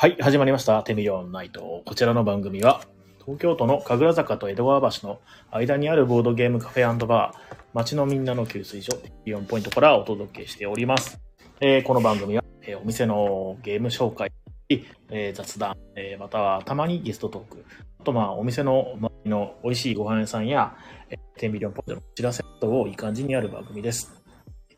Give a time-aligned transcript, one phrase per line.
[0.00, 0.80] はい、始まりました。
[0.84, 1.82] テンビリオンナイト。
[1.84, 2.82] こちらの番組は、
[3.18, 5.18] 東京都の神楽坂と江戸川橋の
[5.50, 11.20] 間にあるボードゲームカフェバー、街のみんなの給水所、テンビリオンポイントからお届けしております。
[11.60, 14.30] えーこの番組は、えーお店のゲーム紹介、
[14.68, 17.64] えー雑談、えまたはたまにゲストトーク、
[17.98, 20.76] あとまあお店の周りの美味しいご飯屋さんや、
[21.10, 24.17] えー、テンビリオンポイントのお知らせなどをいい感じにやる番組です。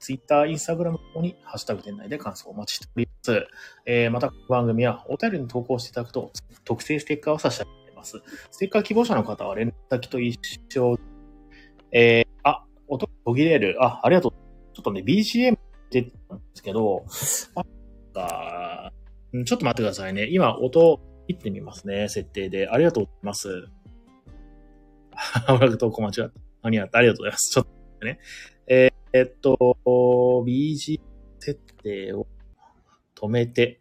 [0.01, 3.47] ツイッター、インスタグラムにハッシュタグ店内で感想をお待ちしております。
[3.84, 6.33] えーまた、この番組はお便りに投稿していただくと、
[6.65, 8.23] 特製ステッカーを差し上げます。
[8.51, 10.98] ステッカー希望者の方は連絡先と一緒。
[11.92, 13.77] えーあ、音途切れる。
[13.84, 14.33] あ、ありがとう。
[14.75, 15.59] ちょっとね、BGM
[15.91, 17.05] 出てたんですけど、
[18.14, 18.91] あ
[19.34, 20.28] うんちょっと待ってくださいね。
[20.30, 22.09] 今、音、切ってみますね。
[22.09, 22.69] 設定で。
[22.69, 23.69] ありがとうございます。
[25.47, 26.30] あ、俺が投稿間違った。
[26.62, 26.98] 間に合った。
[26.98, 27.51] ありがとうございます。
[27.51, 27.67] ちょっ
[28.01, 28.19] とね。
[28.67, 29.56] えーえっと、
[30.46, 31.00] BG
[31.41, 32.27] 設定を
[33.16, 33.80] 止めて、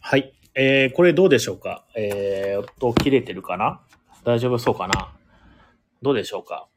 [0.00, 0.34] はい。
[0.56, 1.84] えー、これどうでしょうか？
[1.96, 3.80] えー、音切れてるかな？
[4.24, 5.14] 大丈夫そうかな？
[6.02, 6.68] どうでしょうか？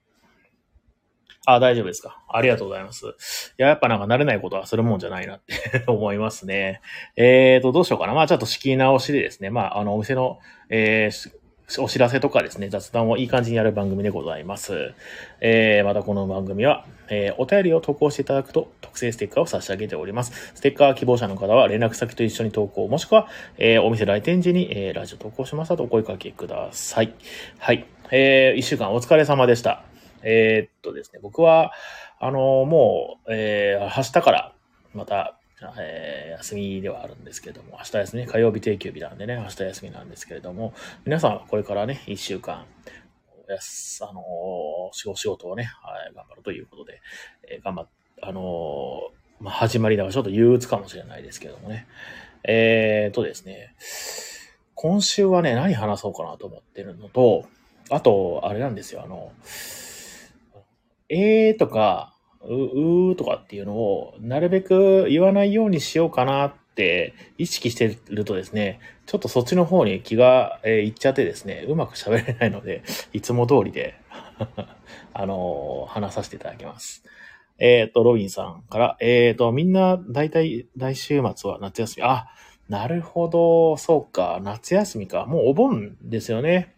[1.46, 2.24] あ、大丈夫ですか？
[2.30, 3.06] ありがとうございます。
[3.08, 6.82] いや、やっぱなんか慣れないことはするもんじゃないなって 思いますね。
[7.16, 8.14] えーと、どうしようかな？
[8.14, 11.32] まあちょっと仕切り直しでですね、まああのお店の、えー
[11.80, 14.94] お知らせとかですね、雑談をいい感じにやる番組でございます。
[15.42, 20.54] えー、またこの番組は、えーお便りを投稿していただくと特製ステッカーを差し上げております。
[20.56, 27.14] ステッカー希望者の方は連絡先と一緒に投稿、もしくは、えーお店来店時に、えーラジオ投稿しましたとお声掛けください。
[27.60, 27.86] はい。
[28.12, 29.84] えー、一週間お疲れ様でした。
[30.24, 31.74] えーっとですね、僕は、
[32.22, 34.54] あのーもう、えー明日から、
[34.94, 35.37] また、
[35.80, 40.74] えー休みではあるんですけども、明日ですね、火曜日定休日なんでね、明日休みなんですけれども、
[41.06, 42.66] 皆さんこれからね、一週間、
[43.50, 47.02] やす、あのー仕事をね、はい、頑張るということで、
[47.50, 47.88] えー頑張っ、
[48.22, 51.88] あのーまあ、始まりだからちょっと憂鬱かもしれないですけどもね。
[52.44, 53.76] えーとですね、
[54.76, 57.46] 今週はね、何話そうかなと思ってるのと、
[57.90, 59.32] あと、あれなんですよ、あの、
[61.10, 72.84] えーとか、う、うーとかっていうのを、なるべく言わないようにしようかなって意識してるとですね、ちょっとそっちの方に気が、えーいっちゃってですね、うまく喋れないので、
[73.14, 73.96] いつも通りで、
[75.14, 77.04] あのー話させていただきます。
[77.60, 82.04] えっ、と、ロビンさんから、えっ、と、みんな、だいたい来週末は夏休み。
[82.06, 82.28] あ、
[82.70, 85.26] なるほど、そうか、夏休みか。
[85.26, 86.76] もうお盆ですよね。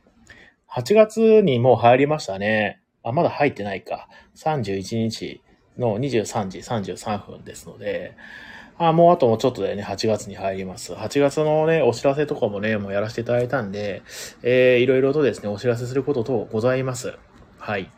[0.72, 2.80] 8月にもう入りましたね。
[3.04, 4.08] あ、まだ入ってないか。
[4.36, 5.42] 31日
[5.80, 8.16] の23時33分ですので、
[8.78, 10.94] あ、もうあともうちょっとでね、8月に入ります。
[10.94, 14.04] 8月のね、お知らせとかもね、もうやらせていただいたんで、
[14.42, 17.18] えー、いろいろとですね、お知らせすることとございます。
[17.58, 17.92] はい。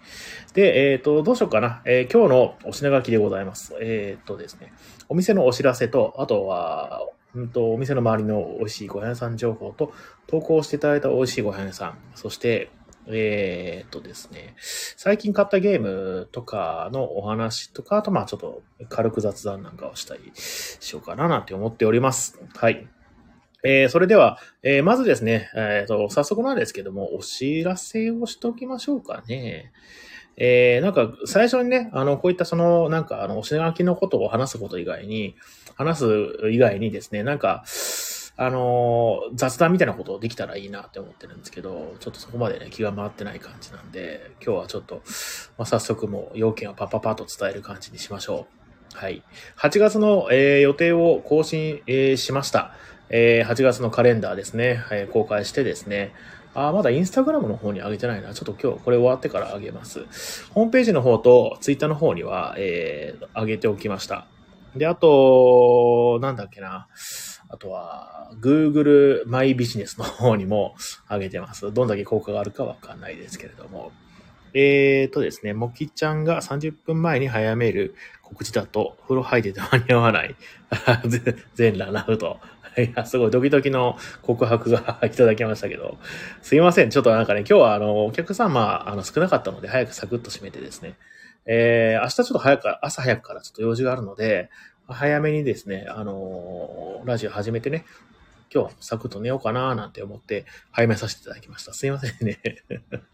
[0.53, 1.81] で、えっ、と、どうしようかな。
[1.85, 3.75] えー今日のお品書きでございます。
[3.79, 4.73] えっ、とですね、
[5.07, 7.01] お店のお知らせと、あとは、
[7.35, 9.93] うんと、お店の周りの美味しいご飯屋さん情報と、
[10.27, 12.69] 投稿していただいた美味しいご飯屋さん、そして、
[13.07, 14.55] えーっとですね、
[14.97, 22.39] 最近買ったゲームとかのお話とか、あとまあちょっと軽く雑談なんかをしたりしようかななんて思っております。
[22.55, 22.87] はい。
[23.63, 29.71] えー、それでは、えー、まずですね、えーっと、早速なんですけども、お知らせをしておきましょうかね。
[30.37, 35.35] えー、なんか、最初にね、あの、こういったその、なんか、あの、お品書きのことを話すこと以外に、
[35.75, 37.63] 話す以外にですね、なんか、
[38.43, 45.03] あの雑談みたいなことできたらいいなって思ってるんですけど、ちょっとそこまでね、気が回ってない感じなんで、今日はちょっと、
[45.59, 48.47] まあ、早速もう要件をパッパッパッと伝える感じにしましょ
[48.95, 48.97] う。
[48.97, 49.21] はい。
[49.59, 52.73] 8月の、えー予定を更新、えーしました。
[53.11, 56.11] えー8月のカレンダーですね、えー公開してですね、
[56.55, 58.33] あまだインスタグラムの方に上げてないな。
[58.33, 60.47] ちょっと今日これ終わってから上げます。
[60.49, 64.25] ホームページの方とツイッターの方には、えー上げておきました。
[64.75, 66.87] で、あと、なんだっけな。
[67.51, 70.73] あとは、Google マイビジネスの方にも
[71.09, 71.73] 上げてます。
[71.73, 73.91] どんだけ効果があるかわかんないですけれども。
[74.53, 80.35] えーとですね、もきちゃんが30分前に早める告知だと、風呂入ってて間に合わない。
[81.55, 82.39] 全裸なると。
[82.77, 85.97] いや、すごいドキドキの告白がいただきましたけど。
[86.41, 86.89] すいません。
[86.89, 90.95] ちょっとなんかね、今日はあの、お客様、あの、少なかったので、早くサクッと閉めてですね。
[91.45, 94.49] えー、明日ちょっと早く、朝早くからちょっと用事があるので、
[94.91, 97.85] 早めにですね、あのーラジオ始めてね、
[98.53, 101.73] 今日サクッと寝ようかなーなんて思って、早めさせていただきました。
[101.73, 102.39] すいませんね。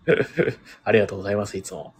[0.84, 1.94] ありがとうございます、いつも。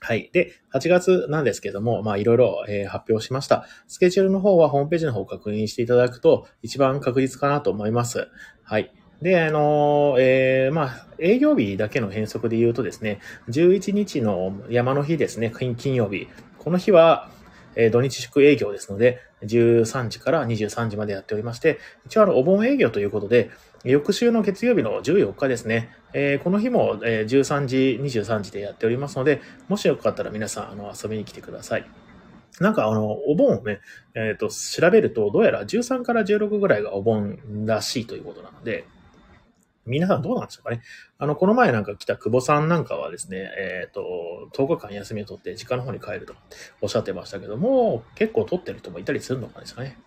[0.00, 0.30] はい。
[0.32, 3.66] で、8月なんですけども、まあいろいろ、えー発表しました。
[3.86, 8.28] スケジュールの方はホームページの方を確認していただくと一番確実かなと思います。
[8.64, 8.92] はい。
[9.22, 16.26] で、あのーえーまあ、営業日だけの変則で言うとですね、11日の山の日ですね、金曜日。
[16.58, 17.30] この日は、
[17.76, 23.50] えー、土日祝営業ですので、13時から23時までやっておりまして、一応あの、お盆営業ということで、
[23.84, 31.86] 翌週の月曜日の14日ですね、えー、この日も、え13時、23時でやっておりますので、もしよかったら皆さん、あの、遊びに来てください。
[32.60, 33.80] なんかあの、お盆をね、
[34.14, 38.84] えっ、ー、と、調べると、どうやら13から16ぐらいがお盆らしいということなので、
[39.84, 40.82] 皆さんどうなんでしょうかね。
[41.18, 46.34] あの、この前なんか来た久保さんなんかはですね、えっ、ー、と、10日間休みを取って実家の方に帰ると
[46.80, 49.98] おっしゃってましたけども、結構取ってる人もいたりするのかですかね。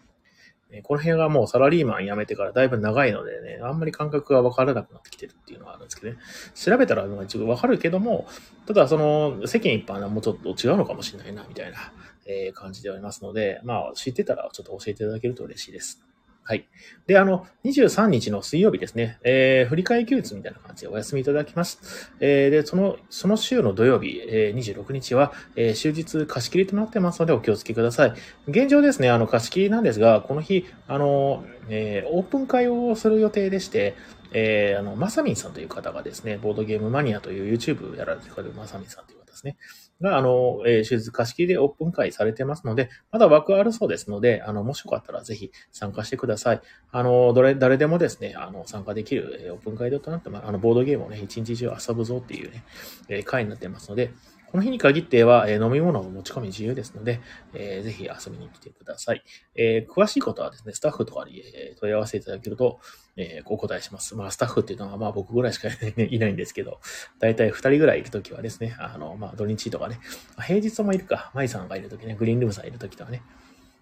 [0.83, 6.19] この辺はもうサラリーマン辞めてからだいぶ長いのでね、あんまり感覚がわからなくなってきてるっていうのはあるんですけどね。
[6.53, 8.27] 調べたら一応わかるけども、
[8.65, 11.77] ただその世間一般はもうちょっと違うのかもしれないな、みたいな、
[12.25, 16.04] え感じでありますので、まあ知ってたらちょっと教えていただけると嬉しいです。
[16.47, 16.67] はい。
[17.07, 22.11] で、あの、23日の水曜日ですね、えー、振り替え休日みたいな感じでお休みいただきます。
[22.19, 28.13] えー、で、その、その週の土曜日、えー、26日は、えー、終日貸し切りとなってますのでお気をつけください。
[28.47, 33.95] 現状ですね、あの、貸し切りなんですが、この日、あの、えー、オープン会をする予定でして、
[34.31, 39.57] えー、あの、まさみんさんという方がですね、ボードゲームマニアという YouTube をやられてるまさみんさんという方ですね。
[40.01, 46.61] が、あの、えー、手術貸し切りでオープン会されてますので、まだ枠あるそうですので、あの、もしよかったらぜひ参加してください。
[46.91, 52.63] あの、どれ、誰でもですね、あの、参加できる、えー、オープン会となって、まあ、あの、ボードゲームをね、一日中遊ぶぞっていうね、
[53.07, 54.11] えー、会になってますので、
[54.55, 57.19] この日に限っては、え、飲み物の持ち込み自由ですので、
[57.53, 59.21] えー、ぜひ遊びに来てください。
[59.53, 62.79] えー、詳しいことはですね、スタッフとかに、え問い合わせいただけると、
[63.17, 64.15] えお答えします。
[64.15, 65.67] まあ、スタッフっていうのは、まあ僕ぐらいしか
[65.99, 66.79] いないんですけど、
[67.19, 69.99] だいたい2人ぐらいいるときはですね、あの、まあ土日とかね、
[70.41, 73.23] 平日もいるか、マイさんがいるときね、グリーンルームさんいるときとかね、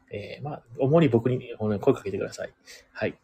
[0.10, 2.54] えまあ、主に僕に声かけてください。
[2.94, 3.16] はい。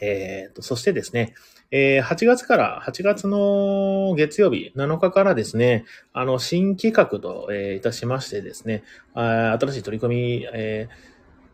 [0.00, 1.34] えっ、ー、と、そしてですね、
[1.76, 10.94] えー、8月から、8月の月曜日7日からですね、あの、新企画と、えー、いたしましてですね、あ新しい取り組み、えー、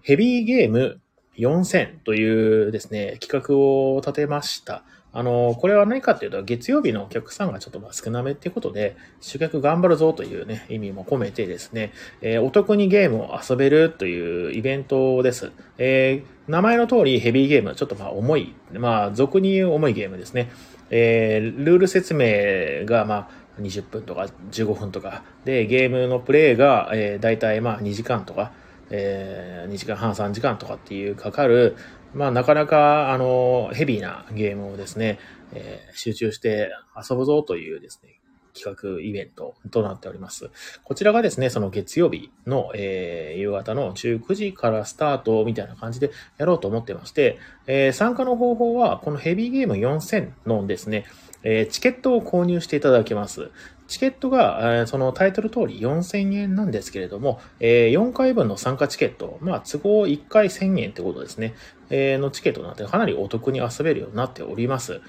[0.03, 1.01] ヘビーゲーム
[1.39, 4.85] 4000というですね、企画を立てました。
[5.13, 15.51] あの、これは何かっていうと、月曜日のお客さんがちょっと少なめってことで、集客頑張るぞというね、意味も込めてですね、えー、お得にゲームを遊べるというイベントです。
[15.79, 20.51] えー、名前の通りヘビーゲーム、ちょっとまあ重い、まあ俗に言う重いゲームですね。
[20.91, 23.29] えー、ルール説明がまあ
[23.61, 28.53] 20分とか15分とか、で、ゲームのプレイが、えー、大体まあ2時間とか、
[28.91, 31.77] えー、2時間半3時間とかっていうかかる、
[32.15, 35.19] まあなかなかあのヘビーなゲームをですね、
[35.53, 38.21] えー、集中して遊ぶぞというですね、
[38.55, 40.51] 企画イベントとなっております。
[40.85, 51.07] こちらがですね、その月曜日の、えー、夕方の19時からスタートみたいな感じでやろうと思ってまして、えー、参加の方法は、このヘビーゲーム4000のですね、
[51.43, 53.51] えー、チケットを購入していただけます。
[53.91, 61.55] チケットが、そのタイトル通り4000円なんですけれども、4回分の参加チケット、まあ、都合1回1000円ってことですね、
[61.91, 65.01] のチケットなんてかなりお得に遊べるようになっております。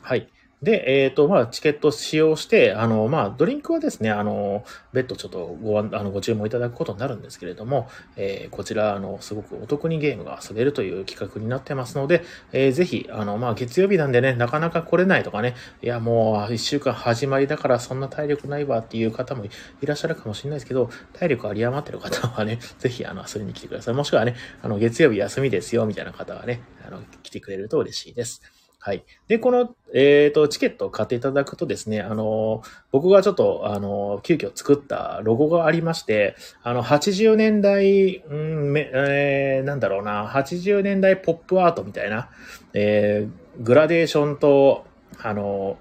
[0.00, 0.30] はい。
[0.62, 19.50] で、えっ、ー、と、まあ、チケット使用して、あの、まあ、ドリンクはですね、あの、別途ちょっとご、あの、ご注文いただくことになるんですけれども、えー、こちら、あの、すごくお得にゲームが遊べるという企画になってますので、えー、ぜひ、あの、まあ、月曜日なんでね、なかなか来れないとかね、いや、もう、一週間始まりだからそんな体力ないわっていう方もい
[19.86, 23.94] らっしゃるかもしれないですけど、体力あり余ってる方はね、 ぜひ、あの、遊びに来てください。
[23.94, 28.57] もしくはね、あの、月曜日休みですよ、みたいな方はね、あの、来てくれると嬉しいです。
[28.88, 29.04] はい。
[29.26, 42.30] で、この、えっ、ー、と、チケットを買っていただくとですね、あの、僕がちょっと、あの、急遽作ったロゴがありまして、あの、80年代、うん、め、えー、なんだろうな、80年代ポップアートみたいな、
[42.72, 44.86] えー、グラデーションと、
[45.18, 45.76] あの、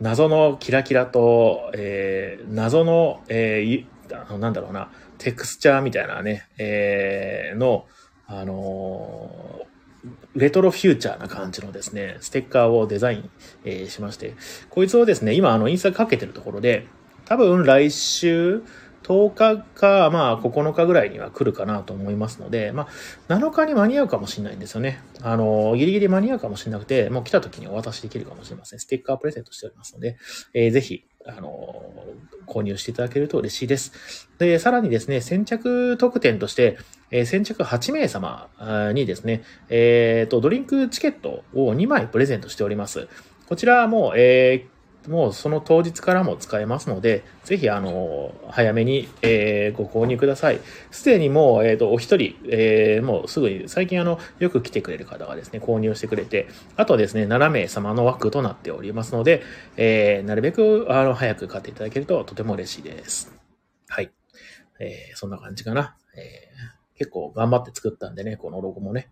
[0.00, 3.84] 謎のキラキラと、えー、謎の、えー、
[4.18, 7.84] あの、なんだろうな、テクスチャーみたいなね、えー、の、
[8.26, 9.75] あのー
[10.34, 13.30] レトロフューチャーな感じのですね、ステッカーをデザイン、
[13.64, 14.34] えー、しまして、
[14.70, 16.86] こいつをですね、今あのインスタかけてるところで、
[17.24, 18.62] 多分来週、
[19.06, 22.88] 10日か、まあ9日ぐらいには来るかなと思いますので、ま
[23.28, 25.00] あ7日に間に合うかもしれないんですよね。
[25.22, 28.80] あの、ギリギリ間に合うかもしれなくて、もう来た時にお渡しできるかもしれません。
[28.80, 30.16] ステッカープレゼントしておりますので、
[30.54, 31.92] えー、ぜひ、あの、
[32.46, 34.28] 購入していただけると嬉しいです。
[34.38, 36.78] で、さらにですね、先着特典として、
[37.12, 38.48] えー、先着8名様
[38.92, 43.08] にですね、えっ、ー、と、ドリンクチケットを2枚プレゼントしております。
[43.48, 44.75] こちらはもう、えー、
[45.08, 50.60] もうその当日からも使えますので、ぜひ、あの、早めに、えー、ご購入ください。
[50.90, 59.42] すでにもう、えっ、ー、と、お一人、えー、もうすぐに、最近あの、よく来てくれる方がですね、購入してくれて、あとはですね、7名様の枠となっておりますので、
[59.76, 63.34] えー、なるべく、あの、早く買っていただけるととても嬉しいです。
[63.88, 64.10] はい。
[64.78, 65.96] えー、そんな感じかな。
[66.16, 69.10] えー、結構頑張って作ったんでね、このロゴもね。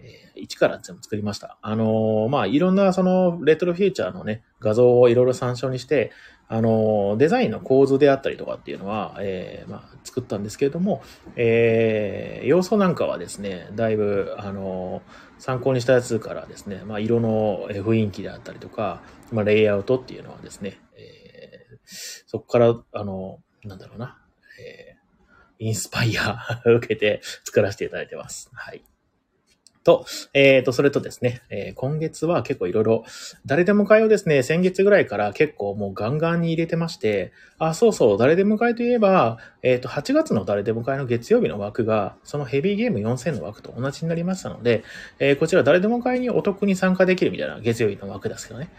[0.00, 1.58] え、一から全部作りました。
[1.62, 6.12] あのー、まあ、いろんなそのレトロフューチャーのね、画像をいろいろ参照にして、
[6.48, 11.02] あのー、デザインの構図であったりとかっていうのは、えー、まあ、作ったんですけれども、
[11.34, 15.02] えー、要素なんかはですね、だいぶ、あの
[15.38, 21.76] 参考にしたやつからですね、まあ、色の雰囲気であったりとか、まあ、レイアウトっていうのはですね、えー、
[22.26, 24.16] そこから、あのなんだろうな、
[24.60, 28.50] えー、インスパイア 受けて作らせていただいてます。
[28.52, 28.84] はい。
[29.86, 33.04] と、えっ、ー、と、それとですね、えー、今月は結構いろいろ、
[33.46, 44.82] 誰でも会をですね、先月ぐらいから結構もうガンガンに入れてまして、あ、そうそう、誰でも会といえば、えっ、ー、と、8月の誰でも会の月曜日の枠が、そのヘビーゲーム4000の枠と同じになりましたので、
[45.20, 48.70] えー、こちら誰でも会にお得に参加できるみたいな月曜日の枠ですけどね、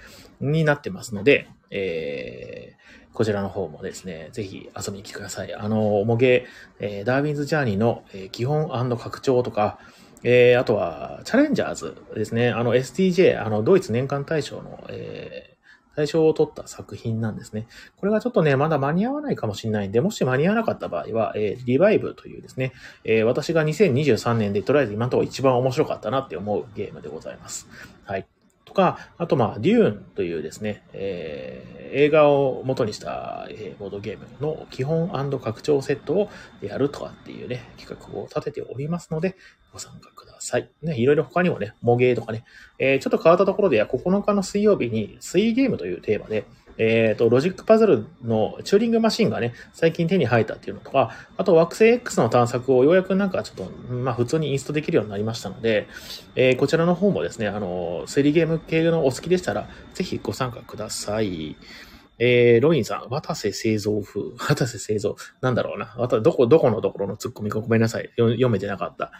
[0.42, 5.56] になってますので、えー、こちらの方もですね、ぜひ遊びに来てください。
[5.56, 6.48] あの、おもげ、
[6.82, 9.80] えー、ダーウィンズジャーニーの、えー、基本拡張とか、
[10.24, 12.50] えー、あとは、チャレンジャーズですね。
[12.50, 17.68] あの STJ、あの、ドイツ年間大賞の、えー、大賞を取った作品なんですね。
[17.98, 27.68] これがちょっとね、まだ間に合わないかもしれないんで、もし間に合わなかった場合は、えー、リバイブというですね、えー、私が2023年でとりあえず今のところ一番面白かったなって思うゲームでございます。
[28.06, 28.37] はい。
[28.68, 35.10] とか、あとまあ、デューンというですね、えー、映画を元にした、えー、ボードゲームの基本
[35.40, 36.30] 拡張セットを
[36.62, 39.38] やるとかっていうね、企画を立てておりますので、
[39.72, 40.70] ご参加ください。
[40.82, 42.44] ね、いろいろ他にもね、模ゲーとかね、
[42.78, 46.46] えー、ちょっと変わったところでは9日の水曜日に水ゲームというテーマで、
[46.77, 55.88] えっ、ー、と、ロジックパズルのチューリングマシンがね、最近手に入ったっていうのとか、あと惑星 X の探索をようやくなんかちょっと、まあ普通にインストできるようになりましたので、
[56.36, 61.57] えー、こちらの方もですね、あの、推理ゲーム系のお好きでしたら、ぜひご参加ください。
[62.19, 64.22] えー、ロビンさん、わたせせいぞう風。
[64.50, 65.16] わたせせいぞう。
[65.41, 65.93] なんだろうな。
[65.98, 68.10] わた、どこ、どこのところのツッコミかごめんなさい。
[68.17, 69.12] 読めてなかった。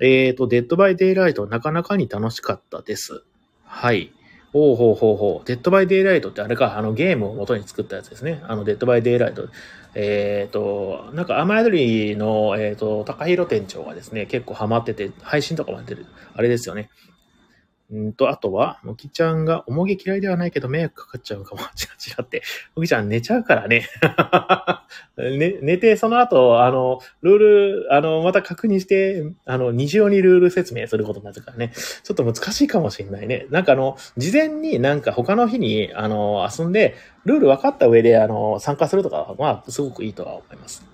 [0.00, 3.24] えっ、ー、と、デッドバイデイライトなかなかに楽しかったです。
[3.64, 4.12] はい。
[4.54, 5.46] ほうほうほうほう。
[5.48, 8.40] デッドバイデイライトってあれか、あのゲームを元に作ったやつですね。
[8.46, 9.48] あのデッドバイデイライト。
[9.96, 16.90] えっ、ー、と、なんか、雨宿りの、えっ、ー、と、高弘店長がですね、結構ハマってて、配信とかもやってる、あれですよね。
[17.90, 21.60] うんと、あとは、もきちゃんが、おもげ嫌いではないけど迷惑かかっちゃうかも。
[21.76, 22.42] ちらちらって。
[22.74, 23.86] もきちゃん寝ちゃうからね。
[25.16, 31.72] ね寝て、その後、あの、ルール、あの、また確認して、あの、二重にルール説明することになるからね。
[31.74, 33.46] ちょっと難しいかもしれないね。
[33.50, 36.94] なんかあの、事前になんか他の日に、あの、遊んで、
[37.26, 40.93] ルール分かった上で、あの、参加するとかは、まあ、すごくいいとは思います。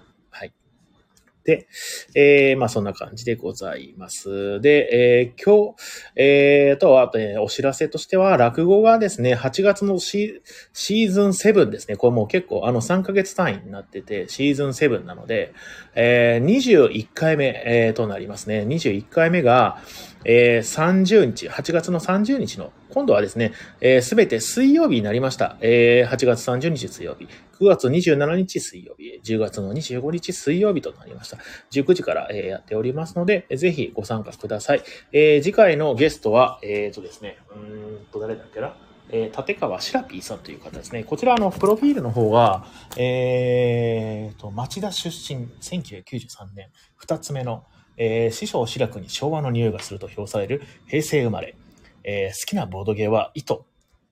[1.50, 1.66] で、
[2.14, 4.60] えー、まあそんな感じでございます。
[4.60, 5.82] で、えー、今日、
[6.14, 10.40] えー、と、あと、え、お知らせとしては、落語がですね、8月のシ
[10.72, 11.96] シーズン7ですね。
[11.96, 15.52] これもう結構、あの3ヶ月単位になってて、シーズン7なので、
[15.96, 18.64] えー、21回目、えー、となりますね。
[18.68, 19.78] 21回目が、
[20.24, 25.56] えー、30日、8月の30日の、今度はですね、す、えー、べ、て水曜日になりました。
[25.60, 31.38] えー、8月30日水曜日、9月27日水曜日、10月の25日水曜日となりました。
[31.70, 34.82] 19時から、えー、やっておりますので、ぜひご参加ください。
[35.12, 38.76] えー、次回のゲストは、えっ、ー、とですね、うんと、誰だっけな？
[39.12, 41.04] えー、立川シラピーさんという方ですね。
[41.04, 47.64] こちらのプロフィールの方が、えーと、町田出身、1993年、二つ目の、
[47.96, 51.56] えー、師匠志らくに昭和の匂いがすると評される平成生まれ。
[52.04, 53.66] えー、好きなボードゲーは糸。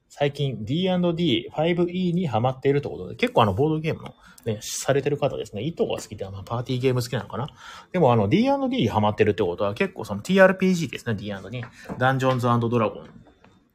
[0.09, 5.63] 最近 D&D5E にハマっているということで、結構あのボードゲームのね、されてる方ですね。
[5.63, 7.49] 糸が好きで、まあ、パーティーゲーム好きなのかな？
[7.93, 11.63] でもあの D&D ハマってるってことは結構その TRPG ですね、D&D。
[11.99, 13.05] ダンジョンズドラゴ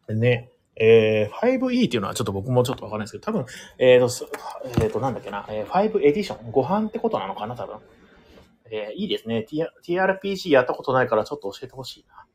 [0.09, 0.19] ン。
[0.19, 0.49] ね。
[0.75, 3.45] えー、5E っていうのはちょっと僕もちょっとわかんないですけど、多分、
[3.77, 4.27] えっ、ー、と、
[4.81, 7.75] えっ、ー、と、なんだっけな、えー、5エディション、ご飯ってことなのかな、多分。
[8.75, 9.45] えー、いいですね。
[9.85, 12.25] TRPG やったことないからちょっと教えてほしいな。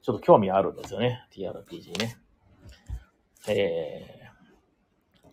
[0.00, 1.26] ちょっと興味あるんですよね。
[1.36, 2.16] TRPG ね。
[3.46, 5.28] えー、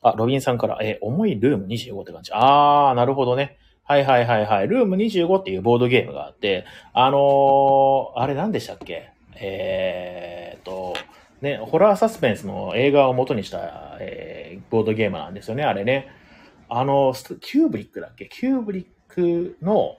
[0.00, 2.30] あ、ロビンさんから、えー、重いルーム25って感じ。
[2.32, 3.58] あー、なるほどね。
[3.84, 4.68] はいはいはいはい。
[4.68, 9.10] ルーム25っていうボードゲームがあって、あのー、あれ何でしたっけ？
[9.34, 10.94] えーと、
[11.42, 16.08] ね、ホラーサスペンスの映画を元にした、えー、ボードゲームなんですよね、あれね。
[16.70, 18.28] あの、キューブリックだっけ？
[18.28, 19.98] キューブリッククの、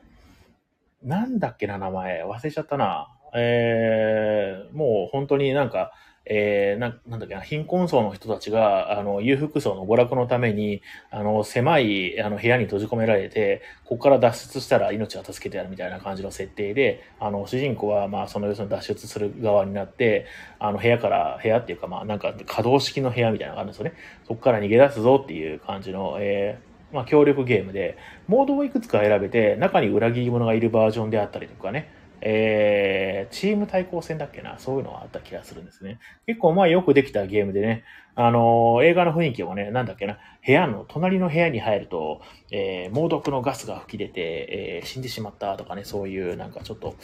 [1.04, 2.24] なんだっけな、名前。
[2.24, 3.10] 忘れちゃったな。
[3.36, 5.92] えー、もう本当になんか、
[6.26, 20.26] えー、な、なんだっけな、貧困層の人たちが、あの、裕福層の娯楽のために、あの、狭い、あの、部屋に閉じ込められて、ここから脱出したら命は助けてやるみたいな感じの設定で、あの、主人公は、まあ、その要するに脱出する側になって、
[20.60, 23.94] あの、部屋から、部屋っていうか、まあ、なんか、可動式の部屋みたいなのがあるんですよね。
[24.26, 27.98] そこから逃げ出すぞっていう感じの、えー、まあ、協力ゲームで、
[28.28, 31.92] モードをいくつか選べて、中に裏切り者がいるバージョンであったりとかね、
[32.26, 36.00] えー、チーム対抗戦だっけな、そういうのがあった気がするんですね。
[36.26, 37.84] 結構まあよくできたゲームでね、
[38.16, 46.96] あのー、映画の雰囲気もね、なんだっけな、部屋の、隣の部屋に入ると、えー、猛毒のガスが吹き出て、えー、死んでしまったとかね、そういうなんかちょっと、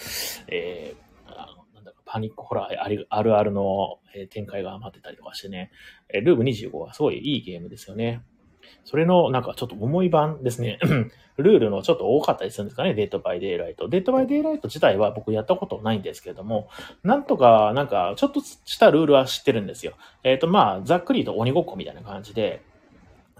[0.47, 5.71] えー、なんだパニックホラーあるあるあるの展開が待ってたりとかしてね、
[6.13, 8.21] ルーム25はすごいいいゲームですよね。
[8.83, 10.79] それのなんかちょっと重い版ですね。
[11.37, 13.87] ルールのちょっと多かったりするんですかね、デッドバイデイライト。
[13.87, 16.69] デッドバイデイライト自体は僕やったことないんですけれども、
[17.03, 19.93] なんとか、なんか、ちょっとしたルールは知ってるんですよ。
[20.23, 22.61] えっ、ー、と、まあ、ざっくりと鬼ごっこみたいな感じで、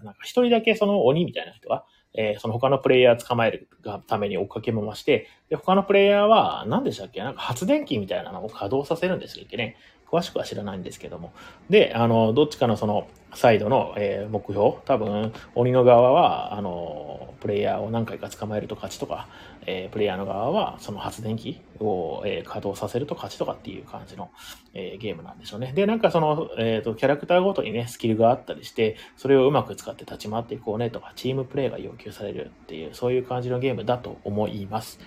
[0.04, 7.22] なんか一人だけその鬼みたいな人は、えー、その他のプレイヤー捕まえるがために追っかけ回して、で、他のプレイヤーは、何でしたっけ？
[7.22, 9.76] なんか発電機みたいなのを稼働させるんですよね。
[10.10, 11.32] 詳しくは知らないんですけども。
[11.70, 19.28] で、あの、どっちかのその、サイドの、えー、目標、多分、鬼の側は、あの、プレイヤーを何回か捕まえると勝ちとか、
[19.68, 24.32] えー、プレイヤーの側は、その発電機を、えー、稼働させると勝ちとかっていう感じの、
[24.74, 25.74] え、ゲームなんでしょうね。
[25.74, 35.00] で、なんかその、えっ、と、キャラクターごとにね、スキルがあったりして、それをうまく使って立ち回っていこうねとか、チームプレイが要求されるっていう、そういう感じのゲームだと思います。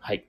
[0.00, 0.24] はい。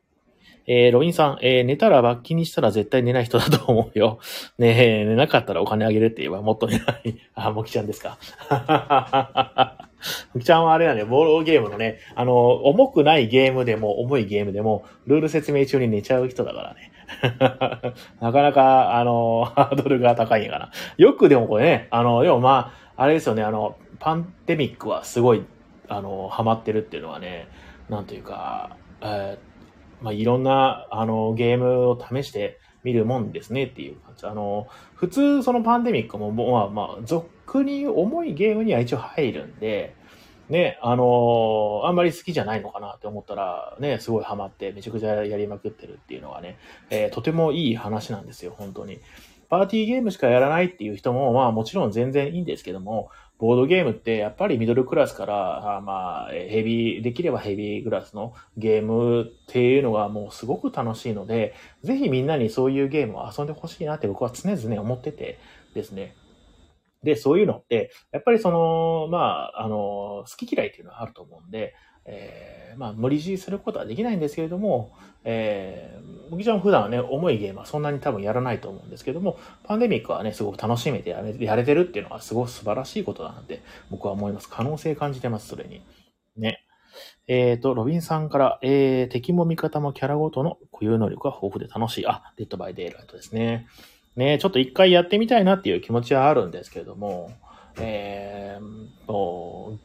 [0.71, 4.19] えー、ロビンさん、えー、寝たら罰金にしたら絶対寝ない人だと思うよ。
[4.59, 7.17] ねえ、寝なかったらお金あげるって言えばもっと寝ない。
[7.33, 8.19] あ、もきちゃんですか？
[10.35, 12.33] もきちゃんはあれだね、ボールゲームのね、あの、
[12.65, 16.91] 重くないゲームでも重いゲームでも、ルール説明中に寝ちゃう人だからね。
[18.21, 20.71] なかなか、あの、ハードルが高いんやかな。
[20.97, 25.43] よくでもこれね、あの、でもまあ、あれですよね、あの、パンデミックはすごい、
[25.87, 27.47] あの、ハマってるっていうのはね、
[27.89, 29.48] なんというか、えー
[30.01, 34.25] まあ、いろんな、あの、ゲームを試してみるもんですねっていう感じ。
[34.25, 39.95] あの、普通そのパンデミックも、まあまあ、俗に重いゲームには一応入るんで、
[40.49, 46.57] ね、あのあんまり好きじゃないのかなって思ったら、ね、すごいハマってめちゃくちゃやりまくってるっていうのはね、
[46.89, 48.99] えー、とてもいい話なんですよ、本当に。
[49.47, 53.09] パーティーゲームしかやらないっていう人も、まあもちろん全然いいんですけども、
[53.39, 65.39] ボードゲームってやっぱりミドルクラスから、あまあ、ヘビー、できればヘビーグラスのゲームっていうのがもうすごく楽しいので、ぜひみんなにそういうゲームを遊んでほしいなって僕は常々思ってて
[65.73, 66.15] ですね。
[67.01, 71.73] で、そういうのって、やっぱりその、まあ、あの、好き嫌いっていうのはあると思うんで、
[72.11, 74.91] えー、まあ、無理強いすることはできないんですけれども、
[75.23, 84.49] えー、僕ちゃん普段はね、重いゲームはそんなに多分やらないと思うんですけども、パンデミックはね、すごく楽しめてやれやれてるっていうのはすごく素晴らしいことだなって僕は思います。
[84.49, 85.81] 可能性感じてます、それに。
[86.37, 86.65] ね。
[87.27, 92.07] えっ、ー、と、ロビンさんから、えー、敵も味方もキャラごとの固有能力が豊富で楽しい。
[92.07, 93.67] あ、デッドバイデイライトですね。
[94.15, 97.31] ね、ちょっと一回やってみたいなっていう気持ちはあるんですけれども、
[97.79, 99.77] えー、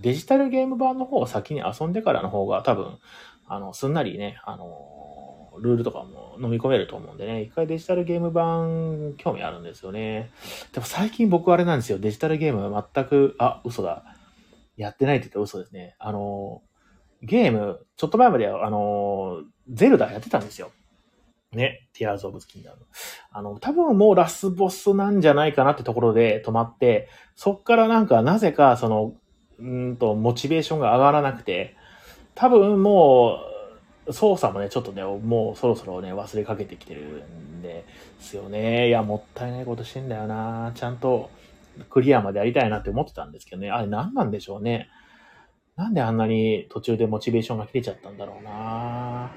[0.00, 2.98] デジタルゲーム版の方を先に遊んでからの方が多分、
[3.46, 10.30] あの、すんなりね、あの、ルールとかも飲み込めると思うんでね、一回デジタルゲーム版興味あるんですよね。
[10.72, 14.04] でも最近僕あれなんですよ、デジタルゲームは全く、あ、嘘だ。
[14.76, 15.96] やってないって言ったら嘘ですね。
[15.98, 16.62] あの、
[17.22, 20.70] ゲーム、ちょっと前まであの、ゼルダやってたんですよ。
[21.52, 22.86] ね、ティアーズ・オブ・スキンダム。
[23.32, 29.14] あの、多分もうラスボスなんじゃないかなってところで止まって、そっからなんかなぜかその、
[29.60, 31.76] うんと、モチベーションが上がらなくて、
[32.34, 33.40] 多分も
[34.06, 37.84] う、操作もね、ちょっとね、もうそろそろね、忘れかけてきてるんで
[38.20, 38.88] すよね。
[38.88, 40.72] いや、もったいないことしてんだよな。
[40.74, 41.30] ちゃんと
[41.90, 43.70] クリアまでやりたいなって思ってたんですけどね。
[43.70, 44.88] あれ何なんでしょうね。
[45.76, 49.32] なんであんなに途中でモチベーションが切れちゃったんだろうな。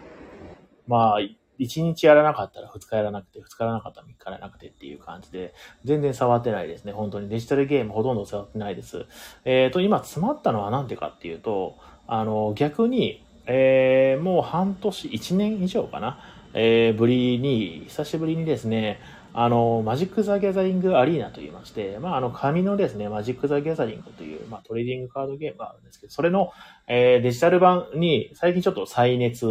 [0.87, 1.19] まあ、
[1.61, 5.53] 1日やらなかったら2日やらなくて、2日やらなかったら3日やらなくてっていう感じで、
[5.85, 6.91] 全然触ってないですね。
[6.91, 9.05] 本当にデジタルゲームほとんど触ってないです。
[9.45, 16.19] えっ、ー、と、今詰まったのは何でかっていうと、あの、逆に、えー、もう半年、1年以上かな、
[16.53, 18.99] えー、ぶりに、久しぶりにですね、
[19.33, 26.51] あの、マジック・ザ・ギャザリング・アリーナと言いまして、まあ、あの、紙のですね、マジック・ザ・ギャザリングという、まあ、トレーディングカードゲームがあるんですけど、それの、
[26.87, 29.47] えー、デジタル版に最近ちょっと再熱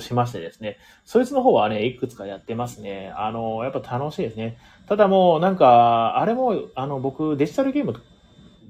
[0.00, 3.12] しましてですね、そいつの方はね、いくつかやってますね。
[3.16, 4.58] あの、やっぱ楽しいですね。
[4.86, 7.94] ただもう、なんか、あれも、あの、僕、デジタルゲーム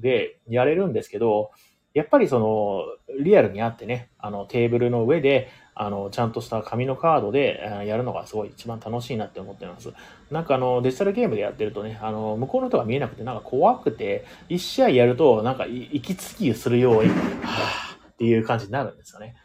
[0.00, 1.50] でやれるんですけど、
[1.94, 2.84] やっぱりその、
[3.22, 5.48] リアルにあってね、あの、テーブルの上で、
[5.80, 9.92] あの、ちゃんとした紙のカードでやるのがすごい一番楽しいなって思ってます。
[10.30, 19.36] なんかあの、デジタルゲームでやってるとね、あの、向こうの人が見えなくてなんか怖くて、一試合やるとなんか息継ぎするように、はぁっていう感じになるんですよね。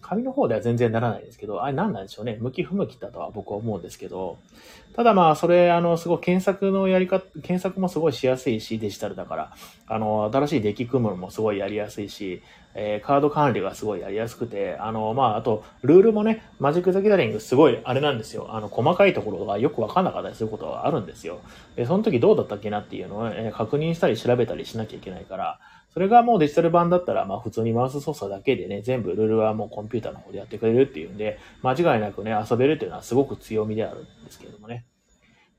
[0.00, 2.36] 紙の方では全然ならないですけど、あれ何なんでしょうね。
[2.40, 4.38] 向き不向きだとは僕は思うんですけど、
[4.94, 9.52] ただまあ、それ、あの、すごい検索のやり方、検索もすごいしやすいし、デジタルだから、
[9.86, 12.42] あの、新しいデッキ組むのもすごいやりやすいし、
[12.74, 18.48] えー、カード管理がすごいやりやすくて、あの、まあ、あと、ルールもね、マジック・ザ・ギャザリングすごい、あれなんですよ。
[18.50, 21.40] あの、細かいところがよくわかんなかったりすることがあるんですよ。
[21.76, 25.58] で、その時どうだったっけなっていうのを、え、確認したり調べたりしなきゃいけないから、
[25.92, 34.86] それがもうデジタル版だったら、まあ普通にマウス操作だけでね、全部ルールはもうコンピューターの方でやってくれるっていうんで、間違いなくね、遊べるっていうのはすごく強みであるんですけれどもね。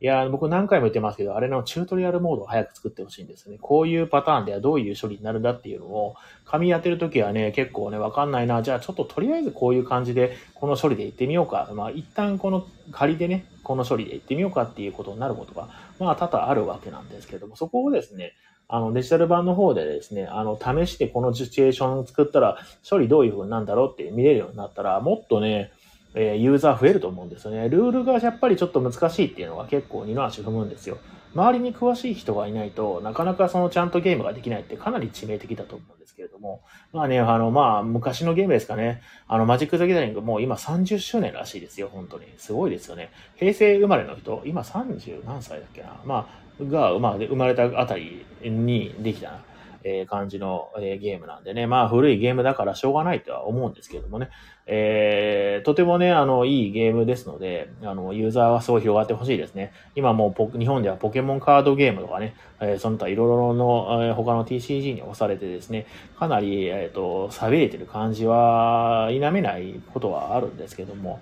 [0.03, 3.57] いや、僕何回も言ってますけど、あれのチュートリアルモードを早く作ってほしいんですね。
[3.61, 8.61] こういうパターンではどういう処理になるんだっていうのを、紙やってるときはね、結構ね、わかんないな。
[8.61, 11.69] じゃあちょっととりあえずこういう感じで、この処理で行ってみようか。
[11.73, 18.33] まあ一旦この仮でね、この処理で行ってみようかっていうことになることが、まあ多々あるわけなんですけども、そこをですね、
[18.67, 22.57] あの、デジタル版の方でですね、あの、試してこのシチュエーションを作ったら、
[22.89, 25.71] 処理どういう風になんだろうって見れるようになったら、もっとね、
[26.15, 27.69] え、ユーザー増えると思うんですよね。
[27.69, 30.97] ルールがやっぱりちょっと難しいっていうのが結構二の足踏むんですよ。
[31.35, 36.61] 周りに詳しい人がいないとなかなかそのちゃんとゲームができないってかなり致命的だと思うんですけれども。
[36.91, 39.01] まあね、あの、まあ、昔のゲームですかね。
[39.27, 42.25] あの、マジック・ザ・ギャザリングもう今30周年らしいですよ、本当に。
[42.37, 43.09] すごいですよね。
[43.35, 45.99] 平成生まれの人、今30何歳だっけな。
[46.05, 46.29] ま
[46.61, 49.43] あ、が、まあ、生まれたあたりにできたな
[49.83, 51.67] え感じの、えゲームなんでね。
[51.67, 54.29] まあ古いゲームだからしょうがないとは思うんですけどもね。
[54.65, 59.73] えー、とてもね、あの、いいゲームですので、あの、ユーザーはすごい広がってほしいですね。
[59.95, 65.85] 今もう日本ではポケモンカードゲームとかね、えー、その他いろいろの、えー、他の TCG に押されてですね、
[66.17, 71.21] かなり、えっ、と、錆びれてる感じは否めないことはあるんですけども、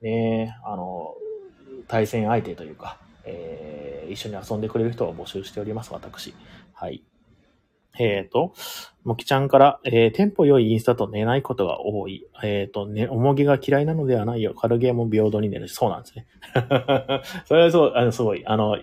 [0.00, 1.14] ね、あの、
[1.88, 6.34] 対戦相手というか、えー、一緒に遊んでくれる人を募集しております、私。
[6.72, 7.02] はい。
[7.98, 8.54] えっ、ー、と、
[9.04, 12.26] もきちゃんから、えー、テンポ良いインスタと寝ないことが多い。
[12.42, 14.54] えっ、ー、と、ね、重げが嫌いなのではないよ。
[14.54, 15.74] 軽ゲーも平等に寝るし。
[15.74, 16.26] そうなんですね。
[17.46, 18.78] それはそう、あの、すごい、あの、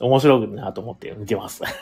[0.00, 1.62] 面白いなと思って見てます。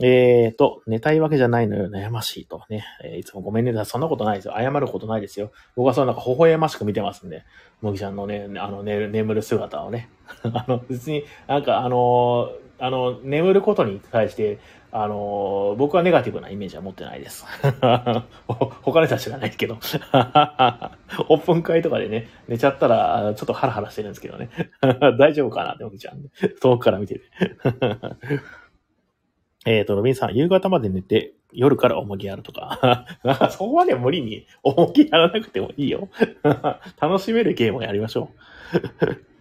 [0.00, 1.90] えっと、寝たいわけじゃないのよ。
[1.90, 2.84] 悩ましいとね。
[3.04, 3.84] え、いつもごめんね。
[3.84, 4.54] そんなことないですよ。
[4.56, 5.52] 謝ることないですよ。
[5.76, 7.44] 僕はそのなんか微笑ましく見てますんで。
[7.82, 10.08] もぎちゃんのね、あの、寝る眠る姿をね。
[10.54, 14.58] あの、別に、なんかあのあの、眠ることに対して、
[14.94, 17.46] あの、僕はネガティブなイメージは持ってないです。
[18.46, 19.78] 他の人は知らないけど。
[21.28, 24.50] オープン会とかでね、寝ちゃったら、ちょっとハラハラしてるんですけどね。
[25.18, 26.28] 大丈夫かなって思っちゃうんで。
[26.60, 27.20] 遠くから見てて。
[29.64, 33.06] えっと、ロビンさん、夕方まで寝て、夜から重ぎやるとか。
[33.50, 36.10] そこまで無理に重ぎやらなくてもいいよ。
[37.00, 38.28] 楽しめるゲームをやりましょ
[38.74, 39.31] う。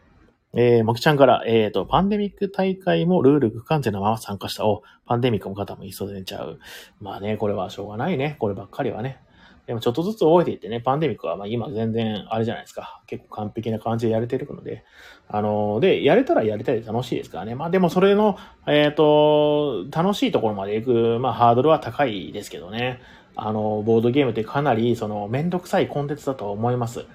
[0.53, 4.65] えー、もきちゃんから、えっ、ー、と、パンデミック大会もルール不完全なまま参加した。
[4.65, 6.59] お、パンデミックの方もいそうでちゃう。
[6.99, 8.35] まあね、これはしょうがないね。
[8.39, 9.21] こればっかりはね。
[9.67, 13.01] でもちょっとずつ覚えていってね、パンデミックはまあ今全然あれじゃないですか。
[13.07, 14.83] 結構完璧な感じでやれてるので。
[15.29, 17.55] あのー、で、やれたらやりたいで楽しいですからね。
[17.55, 18.37] まあでもそれの、
[18.67, 22.99] えっ、ー、と、楽しいところまで行く、まあハードルは高いですけどね。
[23.35, 27.05] あの、ボードゲームってかなりそのめんどくさいコンテンツだと思います。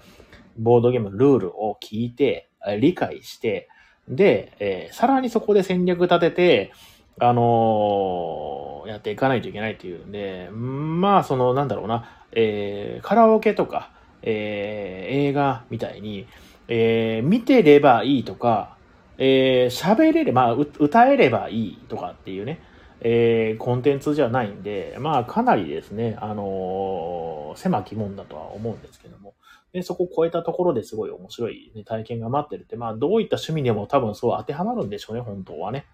[0.59, 2.49] ボードゲームのルールを聞いて、
[2.81, 3.69] 理解して、
[4.09, 6.73] で、えー、さらにそこで戦略立てて、
[7.19, 10.07] あのー、やっていかないといけないっていう。
[10.07, 13.91] んで、まあ、その、なんだろうな、えー、カラオケとか、
[14.23, 16.27] えー、映画みたいに、
[16.69, 18.77] えー、見てればいいとか、
[19.19, 22.61] えー、喋れれば、歌えればいいとかっていうね、
[23.01, 29.35] えー、コンテンツじゃないんで、まあ、かなりですね、あのー、狭き門だとは思うんですけども、
[29.73, 35.87] で、そこを超えたところですごい面白い、ね、体験が待ってるって、まあ、どういった趣味でも多分そう当てはまるんでしょうね、本当はね。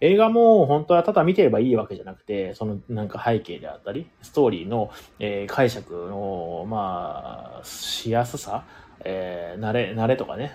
[0.00, 8.66] 映画も本当はただ見てればいいわけじゃなくて、そのなんか背景であったり、ストーリーの、えー、解釈の、まあ、しやすさ、
[9.04, 10.52] えー、慣れ、慣れとかね、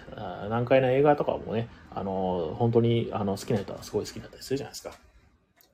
[0.49, 4.91] 難解な映画とかもね、あの、本当にあの好きな人はすごい好きだったりするじゃないですか。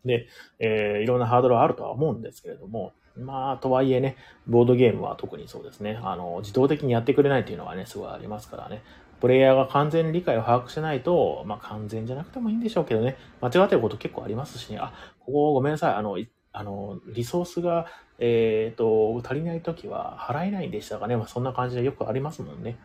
[0.05, 0.27] で、
[0.59, 5.99] えー、いろんなハードルはあるとは思うんですけれども、まあ、とはいえね、ボードゲームは特にそうですね。
[6.03, 8.83] あの、自動的にやってくれないっていうのはね、すごいありますからね。
[9.21, 13.17] プレイヤーが完全に理解を把握してないと、まあ完全じゃなくてもいいんでしょうけどね。
[13.41, 14.77] 間違ってること結構ありますしね。
[14.79, 15.93] あ、ここごめんなさい。
[15.95, 16.17] あの、
[16.51, 17.87] あの、リソースが、
[18.19, 21.15] えっ、と、足りないときは払えないんでしたかね。
[21.15, 22.77] まあそんな感じでよくありますもんね。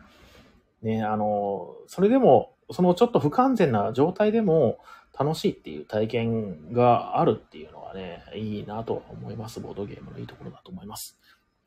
[0.81, 4.79] ね、あの、それでも、そのちょっと不完全な状態でも
[5.23, 9.59] 楽しいっていう体験があるっていうのね、いいなと思います。
[9.59, 11.17] ボードゲームのいいところだと思います。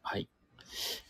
[0.02, 0.28] はい。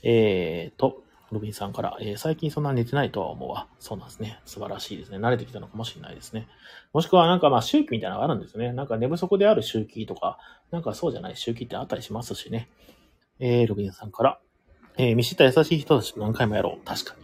[0.02, 1.02] えーと、
[1.33, 3.68] ロビンさんから、えー、最近そんな寝てないとは思うわ。
[3.78, 4.40] そうなんですね。
[4.44, 5.18] 素晴らしいですね。
[5.18, 6.48] 慣れてきたのかもしれないですね。
[6.92, 8.72] もしくはなんかまあ周期みたいなのがあるんですね。
[8.72, 10.38] なんか寝不足である周期とか、
[10.70, 12.68] なんかそうじゃない周期ってあったりしますしね。
[13.38, 14.38] えー、ロビンさんから、
[14.96, 16.85] えー見知った優しい人たちと何回もやろう。
[16.85, 17.23] 確かに。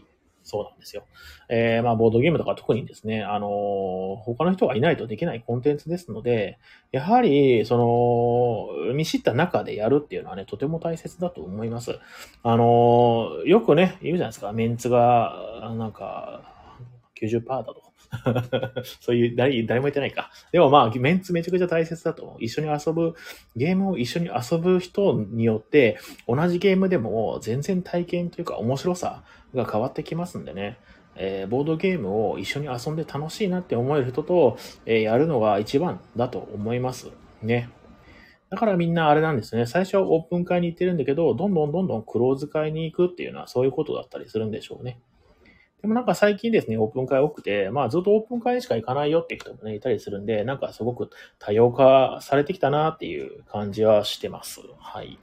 [0.50, 1.04] そうなんですよ。
[1.48, 6.58] えーまあ、ボードゲームとか特にですね、あのー他の人がいないとできないコンテンツですので、
[6.90, 7.76] やはり、そ
[8.88, 11.98] の、見知った中でやるっていうのはね、とても大切だと思います。
[12.42, 16.42] あのーよくね、言うじゃないですか、メンツが、なんか、
[17.20, 17.90] 90%だと。
[19.00, 20.30] そういう誰、誰も言ってないか。
[20.52, 22.36] でもまあ、メンツめちゃくちゃ大切だと思う。
[22.40, 23.14] 一緒に遊ぶ、
[23.56, 29.22] ゲームを一緒に遊ぶ人によって、同じゲームでも全然体験というか面白さ
[29.54, 30.78] が変わってきますんでね。
[31.16, 37.10] えーボードゲームを一緒に遊んで楽しいなって思える人と、えーやるのが一番だと思います。
[37.42, 37.68] ね。
[38.50, 39.66] だからみんなあれなんですね。
[39.66, 45.00] 最初はオープン会に行ってるんだけど、どんどんどんどんクローズ会に行くっていうのはそういうことだったりするんでしょうね。
[45.82, 54.60] でもなんか最近ですね、オープン会多くて、まあずっとオープン会しか行かないよって人もね、いたりするんで、なんかすごく多様化されてきたなっていう感じはしてます。
[54.78, 55.18] はい。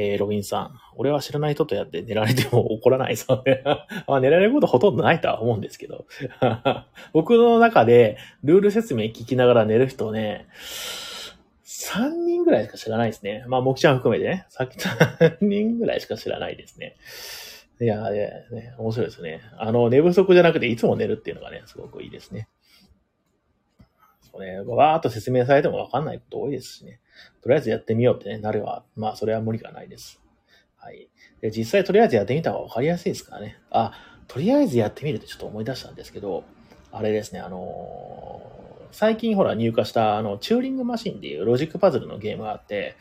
[0.00, 0.80] えー、ロビンさん。
[0.96, 3.62] 俺は知らない人とやって寝られても怒らないそうね。
[4.08, 6.06] まあ寝られることほとんどないとは思うんですけど。
[7.12, 10.46] 僕の中でルール説明聞きながら寝る人ね、
[11.90, 13.44] 3人ぐらいしか知らないですね。
[13.48, 14.46] まあ、もきちゃん含めてね。
[14.48, 16.96] さっき3人ぐらいしか知らないですね。
[17.80, 18.46] いや、ね
[18.78, 19.40] 面白いですね。
[19.58, 22.48] あの、寝不足じゃなくていつも寝るっていうのがね、すごくいいですね。
[24.38, 27.00] ね、わーっと説明されてもわかんないこと多いですしね。
[27.42, 30.20] とりあえずやってみようってね、なるは、まあ、それは無理がないです。
[30.76, 31.08] はい。
[31.40, 33.58] で、実際とりあえずやってみた方がわかりやすいですからね。
[33.70, 33.92] あ、
[34.28, 36.44] とりあえずやってみるってちょっと思い出したんですけど、
[36.92, 38.60] あれですね、あのー
[38.92, 42.96] 最近ほら入荷したあの、チューリングマシンっていうロジックパズルのゲームがあって、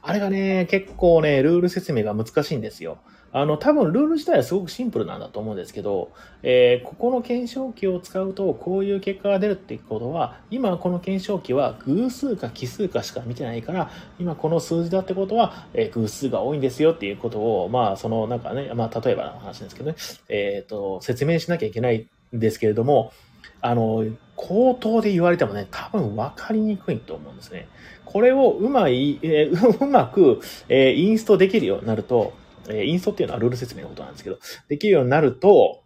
[0.00, 2.98] あれがね、結構ね、ルール説明が難しいんですよ。
[3.36, 6.12] あの、多分ルール自体はすごくシンプルなんだと思うんですけど、
[6.44, 19.96] えーここの検証機を使うとこういう結果が出るってことは、今この検証機は偶数か奇数かしか見てないから、今この数字だってことは、えー偶数が多いんですよっていうことを、まあ、そのなんかね、まあ、例えばの話ですけどね、
[20.28, 23.12] えっ、と、説明しなきゃいけないんですけれども、
[23.60, 24.04] あの、
[24.36, 27.66] 口頭で言われてもね、多分分かりにくいと思うんですね。
[28.04, 32.32] これをうまい、えーうまく、えインストできるようになると、
[32.68, 35.82] えーインストっていうのはルール説明のことなんですけど、できるようになると、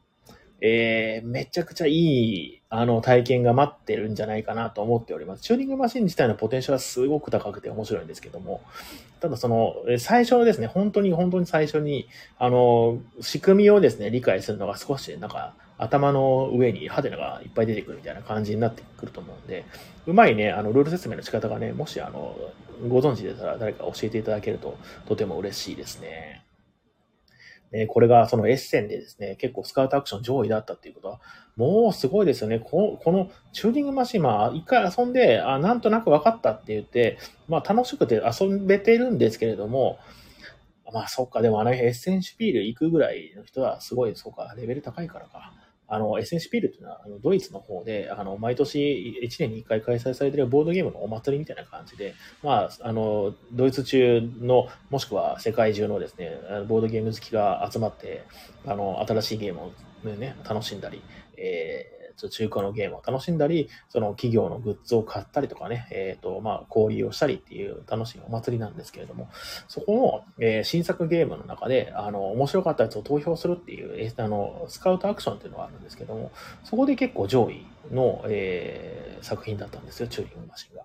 [0.61, 5.43] えーめちゃくちゃいい、あの、体験が待ってるんじゃないかなと思っております。
[5.43, 8.63] チューリングマシン自体のポテンシャルはすごく高くて面白いんですけども、
[9.21, 19.65] ただその、最初のですね、本当に本当に最初に、あの、仕組みをですね、理解するのが少し、なんか、頭の上にハテナがいっぱい出てくるみたいな感じになってくると思うんで、
[20.07, 22.37] うまいね、あの、ルール説明の仕方がね、もし、あの、
[22.89, 26.45] ご存知でたら誰か教えていただけると、とても嬉しいですね。
[27.73, 31.21] ね、これがそのエッセンでですね、結構スカウトアクション上位だったっていうことは、
[31.57, 32.61] もうすごいですよね。
[32.61, 39.99] この、このチューニングマシン、まあ、一回遊んで、あ、なんとなく分かったって言って、まあ、楽しくて遊べてるんですけれども、
[40.93, 45.53] まあ、そっか、でもあのエッセンシュピール行くぐらいの人はすごい、そうか、レベル高いからか。
[45.89, 56.31] あの、エッセンシピールというのは、あのドイツの方で、あの、毎年1年に1回開催されているボードゲームのお祭りみたいな感じで、まあ、あの、ドイツ中の、もしくは世界中のですね、
[56.69, 58.25] ボードゲーム好きが集まって、
[58.67, 59.73] あの、新しいゲーム
[60.05, 61.03] をね、楽しんだり、
[61.37, 61.98] えー
[62.29, 69.29] 中古のゲームを楽しんだり、その企業のグッズを買ったりとかね、えっ、と、まあ、交流をしたりっていう楽しいお祭りなんですけれども、
[69.69, 76.33] そこの、えー新作ゲームの中で、あの、面白かったやつを投票するっていう、あの、スカウトアクションっていうのがあるんですけども、
[76.65, 80.85] そこで結構上位の、えー作品だったんですよ、チューリングマシンが。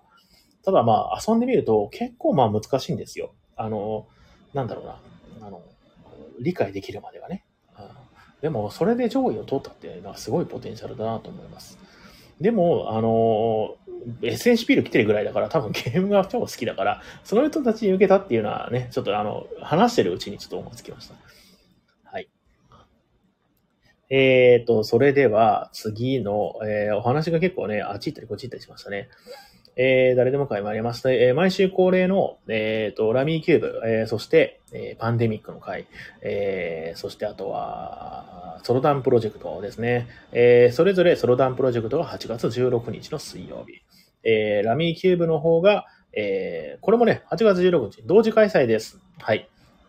[0.64, 3.34] ただまあ、遊んでみると結構まあ難しいんですよ。
[3.56, 4.06] あの、
[4.52, 5.00] なんだろうな、
[5.46, 5.62] あの、
[6.40, 7.44] 理解できるまでがね。
[8.44, 11.78] でも、それで上位を取ったっていうのはすごいポテンシャルだなと思います。
[12.42, 13.76] でも、あの、
[14.20, 21.14] SNCP ル来てるぐらいだから多分ゲームが超好きだから、その人たちに受けたっていうのはね、ちょっとあの、話してるうちにちょっと思いつきました。
[22.04, 22.28] はい。
[24.10, 29.08] えーと、それでは次の、えーお話が結構ね、あっち行ったりこっち行ったりしましたね。
[29.76, 31.10] えー誰でも会参りました。
[31.12, 35.86] えー毎週恒例の、えーと、ラミーキューブ、えーそして、えーパンデミックの会、
[36.22, 40.08] えーそしてあとは、ソロダンプロジェクトですね。
[40.32, 43.82] えーそれぞれソロダンプロジェクトが8月16日の水曜日。
[44.22, 49.00] えーラミーキューブの方が、えーこれもね、8月16日、同時開催です。
[49.18, 49.48] はい。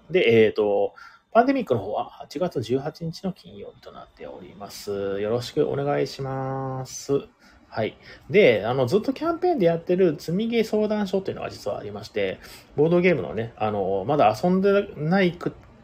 [0.10, 0.94] で、えっ、と、
[1.32, 5.20] パンデミックの方は8月18日の金曜日となっております。
[5.20, 7.28] よろしくお願いします。
[7.76, 7.98] はい。
[8.30, 12.40] で、あの、ずっとキャンペーンでやってる積みゲー相談所っていうのが実はありまして、
[12.78, 15.38] ボードゲームのね、あの、まだ遊んでない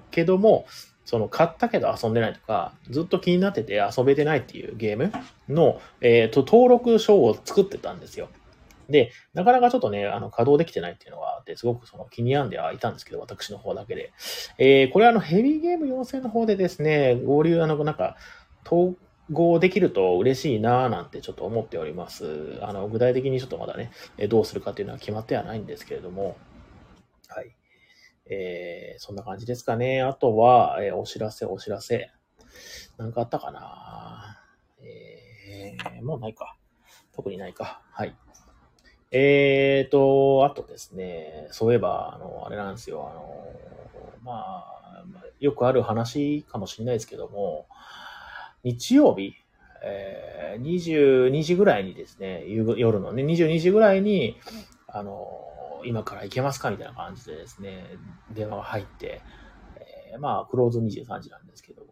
[0.10, 0.66] けども、
[1.04, 5.12] その買ったけど遊んでないとか、ずっと気になってて遊べてないっていうゲーム
[5.50, 8.30] の、えっ、と、登録書を作ってたんですよ。
[8.88, 14.14] で、なかなかちょっとね、あの、稼働できてないっていうのは、って、すごくその気に病んではいたんですけど、私の方だけで。
[14.58, 18.16] えー、これあの、ヘビーゲーム要請の方でですね、合流、あの、なんか、
[19.32, 22.60] 合できると嬉しいなぁなんてちょっと思っております。
[22.62, 23.92] あの、具体的にちょっとまだね、
[24.30, 26.38] どうするかっていうのは決まってはないんですけれども、
[27.28, 27.56] はい。
[28.26, 30.02] えー、そんな感じですかね。
[30.02, 32.12] あとは、えー、お知らせ、お知らせ。
[32.98, 34.38] なんかあったかな
[34.80, 36.58] えー、もうないか。
[37.14, 37.82] 特にないか。
[37.92, 38.16] はい。
[39.12, 43.46] えーと、あとですね、そういえば、あの、あれなんですよ、あの、
[44.24, 45.04] まあ、
[45.40, 47.68] よくある話かもしれないですけども、
[48.64, 49.34] 日曜日、
[49.84, 54.38] えー、22時ぐらいにですね、夜のね、22時ぐらいに、
[54.88, 57.86] あの、今から行けますかみたいな感じでですね、
[58.32, 59.22] 電話が入って、
[60.14, 61.92] えー、まあ、クローズ23時なんですけども、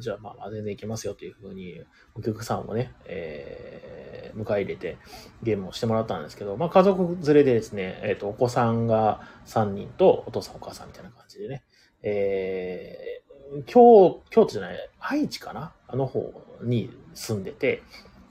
[0.00, 1.80] じゃあまあ全然行けますよというふうに、
[2.14, 4.98] お客さんをね、えー、迎え入れて
[5.42, 11.64] ゲームをしてもらったんですけど、まあ家族連れでですね、えっ、ー、と、お子さんが3人とお父さんお母さんみたいな感じでね、
[12.02, 13.27] えー、
[13.66, 15.72] 京、京都じゃない、愛知かな？
[15.86, 16.32] あの方
[16.62, 17.82] に住んでて、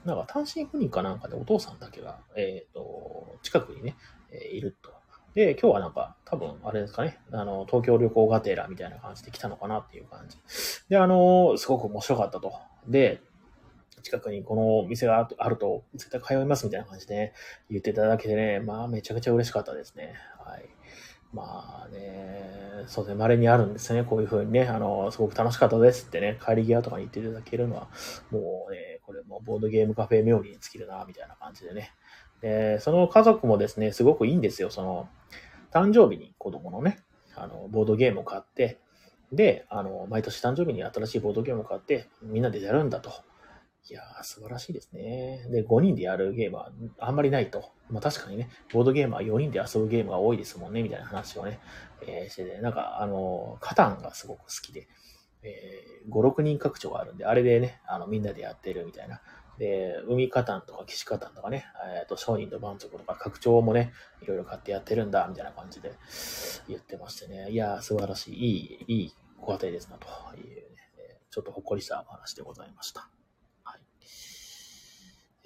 [0.04, 3.96] なんか単身赴任かなんかでお父さんだけが、えっ、ー、と、近くにね、
[4.30, 4.98] えいると
[5.34, 10.36] で、今日はなんか、多分、あれですかね、あの、東京旅行がてらみたいな感じで来たのかなっていう感じ。
[10.88, 12.52] で、あの、すごく面白かったと。
[12.88, 13.20] で、
[14.02, 17.32] 近くにこの店があると絶対通いますみたいな感じで、ね、
[17.70, 20.14] 言っていただけてね、まあめちゃくちゃ嬉しかったですね。
[20.44, 20.68] はい。
[21.32, 24.04] まあね、そうですね、稀にあるんですね。
[24.04, 27.88] こういう風にね、あの、すごく楽しかったですってね、帰り際とかに言っていただけるのは、
[28.30, 31.92] もうね、これもボードゲームカフェ冥利に尽きるな、みたいな感じでね。
[32.40, 34.70] で、その家族もですね、すごくいいんですよ。
[34.70, 35.08] その、
[35.70, 37.02] 誕生日に子供のね、
[37.34, 38.78] あの、ボードゲームを買って、
[39.32, 43.12] で、あの、毎年誕生日に新しいボードゲームを買って、みんなでやるんだと。
[43.90, 45.46] いやー、素晴らしいですね。
[45.50, 47.70] で、5人でやるゲームはあんまりないと。
[47.90, 51.58] まあ確かにね、ボードゲームは4人で遊ぶゲームが多いですもんね、みたいな話をね、
[52.06, 54.88] えー、してて、なんか、あの、カタンがすごく好きで、
[55.42, 59.22] えー、5、6人拡張があるんで、あれでね、あの、みんなでやってるみたいな。
[59.58, 61.66] で、海カタンとか騎士カタンとかね、
[61.98, 65.92] えっ、ー、と、商人と満足とか拡張もね、いろいろ買ってやってるんだ、みたいな感じで
[66.68, 67.50] 言ってましてね。
[67.50, 70.74] いや素晴らしい、いい、いいご家庭ですな、というね、
[71.30, 73.08] ちょっとほっこりしたお話でございました。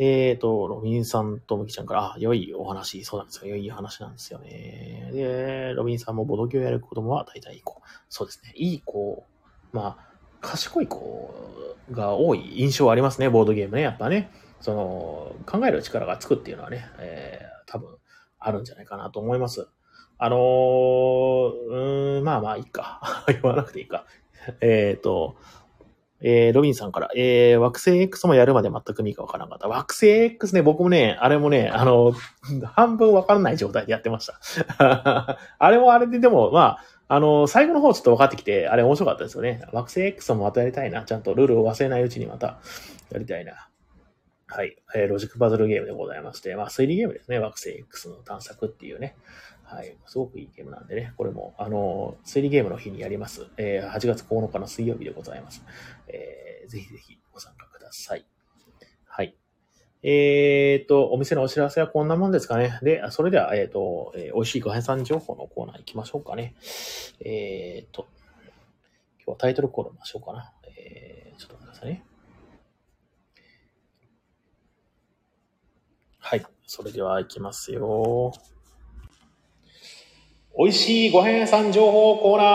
[0.05, 3.55] えっ、ー、と、ロビンさんとムキちゃんから、あ、良いお話、そうなんですよ。
[3.55, 5.11] 良い話なんですよね。
[5.13, 7.81] で、ロビンさんもボドゲをやる子供は大体いい子。
[8.09, 8.53] そうですね。
[8.57, 9.25] いい子、
[9.73, 11.33] まあ、賢い子
[11.93, 13.83] が多い印象はありますね、ボードゲームね。
[13.83, 17.97] やっぱね、その、考える力がつくっていうのはね、えー、多分
[18.41, 19.69] あるんじゃないかなと思います。
[20.19, 23.25] あのー、うん、まあまあいいか。
[23.31, 24.05] 言わなくていいか。
[24.61, 25.37] えっ、ー、と、
[26.25, 29.69] えー、ロビンさんから、えー、惑星 X もやるまで全く意味がわからなかった。
[29.69, 32.13] 惑星 X ね、僕もね、あれもね、あの、
[32.75, 34.39] 半分わからない状態でやってました。
[35.59, 39.63] あれもあれででも、まあ、あの、最後の方ちょっと分かってきて、あれ面白かったですよね。
[39.73, 41.03] 惑星 X もまたやりたいな。
[41.05, 42.59] ちゃんとルールを忘れないうちにまた
[43.11, 43.69] やりたいな。
[44.47, 44.77] はい。
[44.95, 47.39] えー、ロジックパズルゲームでございまして、まあ、推理ゲームですね。
[47.39, 49.17] 惑星 X の探索っていうね。
[49.73, 49.97] はい。
[50.07, 51.15] すごくいいゲームなんでね。
[51.17, 53.47] これも、あの、推理ゲームの日にやります。
[53.57, 55.65] えー、8月9日の水曜日でございます。
[56.09, 58.27] えー、ぜひぜひご参加ください。
[59.07, 59.35] はい。
[60.03, 62.79] えっ、ー、と、お店のお知らせはこんなもんですかね。
[62.83, 66.55] で、それでは、えっ、ー、と、えー、美味しいご飯さん情報のコーナー行きましょうかね。
[67.25, 68.07] えっ、と、
[69.25, 70.53] 今日はタイトルコールましょうかな。
[70.77, 72.05] えー、ちょっと待ってくださいね。
[76.19, 76.45] はい。
[76.67, 78.33] それでは行きますよ。
[80.59, 82.47] 美味しいご飯屋さん情報コーナー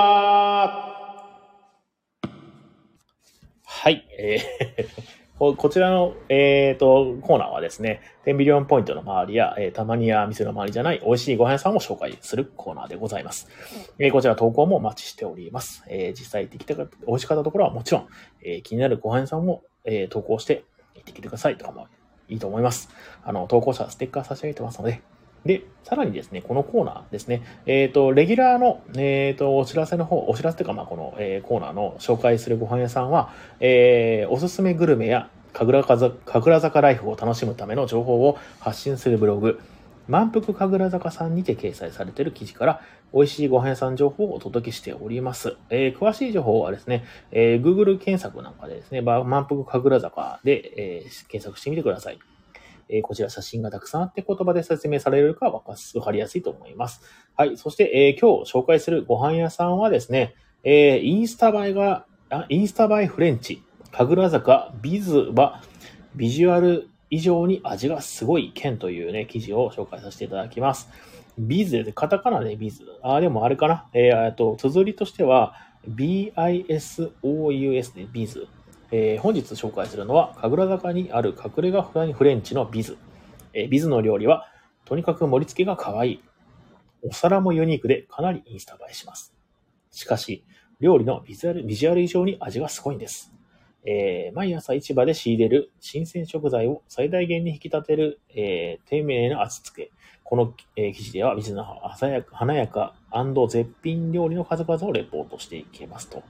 [3.63, 4.07] はい。
[4.19, 13.47] えー こちらの、えっ、ー、と、コーナーはですね、10ビリオンポイントの周りや、えー、たまにや店の周りじゃない美味しいご飯屋さんを紹介するコーナーでございます。
[13.99, 15.83] えー、こちら投稿もお待ちしております。
[15.89, 18.07] え実際行ってきたか、美味しかったところはもちろん、
[18.41, 20.63] え気になるご飯屋さんも、え投稿して
[20.95, 21.85] 行ってきてくださいとかも
[22.29, 22.89] いいと思います。
[23.23, 25.01] あの、投稿者はステッカー差し上げてますので、
[25.47, 39.59] で、さらにですね、このコーナーですね、えっ、ー、と、レギュラーの、えっ、ー、と、お知らせの方、お知らせというか、まあ、この、えー、コーナーの紹介するご飯屋さんは、えー、おすすめグルメや、神楽坂ライフを楽しむための情報を発信するブログ、
[40.07, 42.81] 満腹神楽坂さんにて掲載されている記事から、
[43.13, 45.55] 美味しいご飯屋さん情報をお届けしております。
[45.69, 52.19] えー、詳しい情報はですね、えー、Google 検索なんかでですね、満腹神楽坂で、えー、検索してみてください。
[52.89, 57.01] えー、こちら写真がたくさんあって言葉で説明されるかわかりやすいと思います。
[57.35, 57.57] はい。
[57.57, 65.61] そして、えー、今日紹介するご飯屋さんはですね、えー、インスタ映えが、あインスタ映えフレンチ、神楽坂ビズは、
[66.15, 70.89] ビジュアル以上に味がすごい県というね、記事を紹介させていただきます。
[71.37, 72.83] ビズで、カタカナでビズ。
[73.03, 73.85] あ、でもあれかな。
[73.93, 75.53] えー、と、綴りとしては、
[75.87, 78.47] BISOUS でビズ。
[78.91, 82.97] えー、本日紹介するのは、神楽坂にある隠れ家フレンチのビズ。
[83.53, 84.47] えー、ビズの料理は、
[84.85, 86.23] とにかく盛り付けが可愛い。
[87.01, 89.33] お皿もユニークでかなりインスタ映えします。
[89.91, 90.45] しかし、
[90.79, 93.33] 料理のビジュアルビジュアル以上に味がすごいんです。
[93.85, 99.91] えー、毎朝市場で仕入れる新鮮食材を最大限に引き立てる、えー、丁寧な味付け。
[100.23, 102.95] この、えー、記事では、水の華やか華やか
[103.49, 106.21] 絶品料理の数々をレポートしていけますと。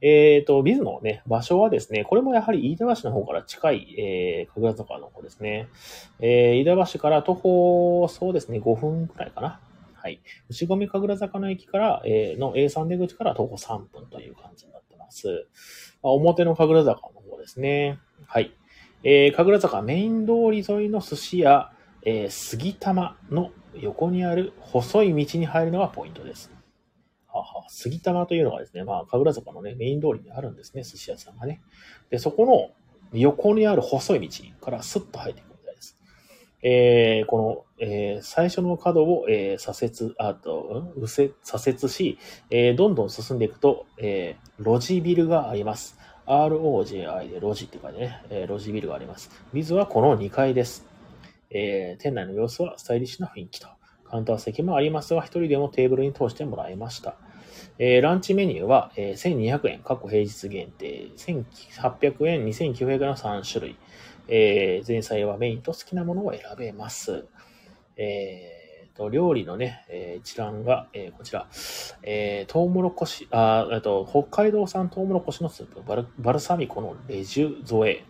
[0.00, 5.68] えっ、ー、と、ビズのね、場所はですね、これもやはり飯田橋の方から近い、えー、神楽坂の方ですね。
[6.20, 9.60] えー、飯田橋から徒歩、そうですね、5分くらいかな。
[9.94, 10.20] はい。
[10.48, 15.46] 牛込神楽坂の駅から、えー、の A3 出口から徒歩3分という感じになってます。
[16.02, 17.98] まあ、表の神楽坂の方ですね。
[18.26, 18.54] はい。
[19.02, 21.72] えー、神楽坂メイン通り沿いの寿司屋、
[22.02, 26.50] えー、杉玉の横にある細い道に入るのがポイントです。
[27.32, 31.60] はは杉玉というのがですね、まあ、神楽坂のね、メイン通りにあるんですね、寿司屋さんがね。
[32.10, 32.70] で、そこの
[33.12, 35.96] 横にある細い道からスッと入っていくみたいです。
[36.62, 42.18] えー、この、えー、最初の角を、えー、左折、あと、うん、右折、左折し、
[42.50, 45.98] えー、どんどん進んでいくと、えー、路地ビルがあります。
[46.26, 49.30] ROJI で路地って書いてね、えー、路地ビルがあります。
[49.52, 50.86] 水はこの2階です。
[51.50, 53.68] えー、店内の様子はスタイリッシュな雰囲気と。
[54.10, 57.16] カウンター席もありますが、一人でもテーブルに通してもらいました。
[57.78, 63.76] えー、ランチメニューは、えー、1200円、過去平日限定、1800円、2900円の3種類。
[64.28, 67.26] えー、前菜はメインと好きなものを選べます。
[67.96, 71.48] えー、料理のね、えー、一覧が、えー、こちら、
[72.02, 78.04] えー、トウモロコシ、あ、えっと、北海道産トウモロコシのスープ、バルバルサミコのレジュ添え。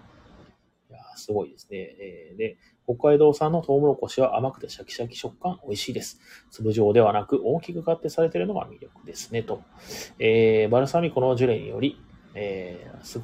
[0.91, 1.79] いやすごいですね。
[1.79, 2.57] えー、で、
[2.97, 6.21] 北海道産のトウモロコシは甘くてシャキシャキ食感美味しいです。
[6.51, 9.45] 粒状ではなく大きくカッテされているのが魅力ですね。
[9.45, 9.63] と。
[10.19, 12.03] えー、バルサミコのジュレにより、
[12.35, 13.23] えー、すっ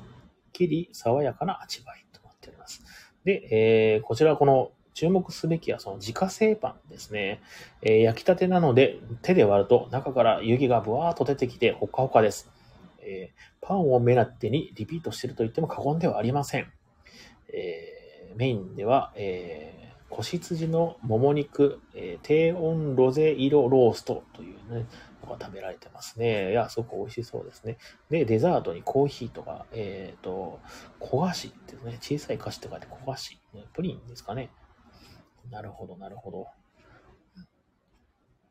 [0.53, 2.85] きり爽やかな味わいとなっております。
[3.25, 7.43] で、えー、こちらこの注目すべきはその自家製パンですね。
[7.83, 12.53] えー、焼きたてなので手で割ると中から湯気がブワーっと出てきてほかほかです。
[13.01, 16.71] えー、パンを目当てにリピートしてると言っても過言ではありません。
[17.49, 17.96] えー
[18.37, 24.87] メインでは、えー、子羊のもも肉、えー、低温ロゼ色ローストというね、
[25.25, 26.53] のが食べられてますね。
[26.53, 27.79] いや、すごく美味しそうですね。
[28.11, 30.61] で、デザートにコーヒーとか、えっ、ー、と、
[31.01, 34.51] 小菓子ってね、小さい菓子って書いて小菓子、ね、プリンですかね。
[35.51, 36.47] なるほど、なるほど。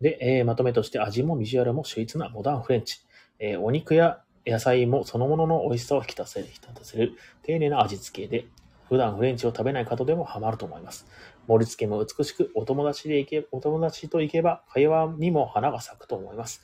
[0.02, 3.00] で、えー、まとめとして味もビジュアルも秀逸なモダンフレンチ。
[3.40, 7.14] えー、お肉や野菜もそのものの美味しさを引き立てる、引き立たせる
[7.44, 8.48] 丁寧な味付けで、
[8.88, 11.08] 普段フレンチを食べない方でもハマると思います。
[11.48, 16.64] 盛り付けも美しく、お友達で行け、お友達と行けば会話にも花が咲くと思います。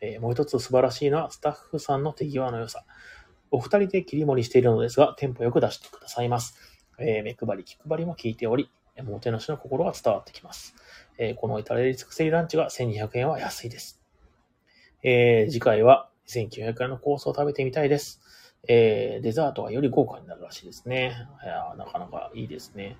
[0.00, 2.84] えー、もう一つ素晴らしいのはスタッフさんの手際の良さ。
[3.50, 6.56] お二人で切り盛りしているのですが、テンポよく出してくださいます。
[6.98, 8.70] えー、目配り、気配りも効いており、
[9.02, 10.74] もてなしの心が伝わってきます。
[11.18, 14.02] えー、この至れり尽くせりランチが1200円は安いです。
[15.02, 18.20] えー、次回は2900円のコースを食べてみたいです。
[18.68, 21.14] えー、デザートがより豪華になるらしいですね。
[21.42, 22.96] いやなかなかいいですね。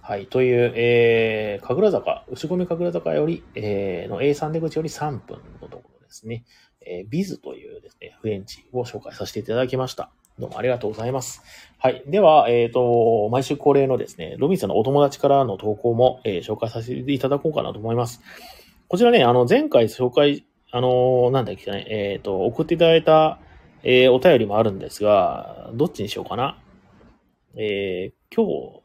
[0.00, 0.26] はい。
[0.26, 6.44] という、えー、神楽坂、牛込神楽坂より、えー、の A3 出口より3分のところですね。
[6.80, 10.10] えー、ビズというですね、フレンチを紹介させていただきました。
[10.38, 11.42] どうもありがとうございます。
[11.78, 12.02] はい。
[12.06, 18.20] では、えっ、ー、と、毎週恒例のですね、ロビンさんのお友達からの投稿も、えー、紹介させていただこうかなと思います。
[18.88, 23.38] こちらね、あの、前回紹介、あのー、なんだっけね、えっ、と、送っていただいた、
[23.88, 26.58] えー、お便りもあるんですが、どっちにしようかな。
[27.54, 28.82] えー、今日、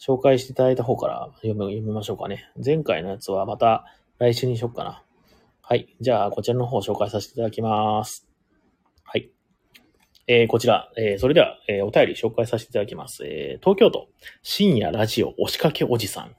[0.00, 2.50] 紹介していただいた方から読み読みましょうかね。
[2.64, 3.84] 前回のやつはまた
[4.18, 5.04] 来週にしようかな。
[5.60, 5.94] はい。
[6.00, 8.26] じゃあ、こちらの方を紹介させていただきます。
[9.04, 9.30] はい。
[10.26, 13.26] えー、こちら、えー、それでは、えー、お便り紹介させていただきます。
[13.26, 14.08] え、東京都、
[14.42, 16.34] 深夜ラジオ押しかけおじさん。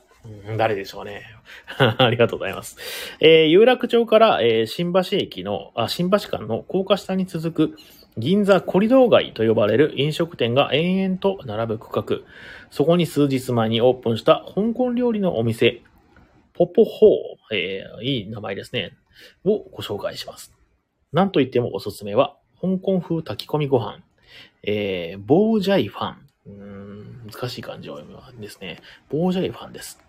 [0.58, 1.24] 誰でしょうね。
[1.78, 2.78] ありがとうございます。
[3.20, 7.78] えー、有楽町から、えー、新橋駅の、あ、新橋間の高架下に続く
[8.18, 12.18] 銀座コリドー街と呼ばれる飲食店が延々と並ぶ区画。
[12.70, 15.82] そこに数日前にオープンした香港料理のお店、
[16.54, 18.92] ポポホー、えー、いい名前ですね。
[19.46, 20.54] をご紹介します。
[21.14, 24.00] なんといってもおすすめは、香港風炊き込みご飯、
[24.64, 26.30] えー、ボージャイファン。
[26.46, 26.90] うん
[27.32, 28.82] 難しい漢字を読むんですね。
[29.10, 30.00] ボージャイファンです。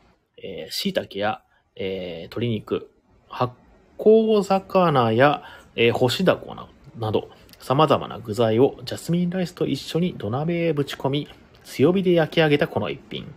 [0.42, 1.42] えー、椎茸や、
[1.76, 2.90] えー、鶏肉、
[3.28, 3.54] 発
[3.98, 5.42] 酵魚や、
[5.76, 6.54] えー、干しだこ
[6.98, 11.28] など、様々な具材をジャスミンライスと一緒に土鍋へぶち込み、
[11.64, 13.32] 強火で焼き上げたこの一品。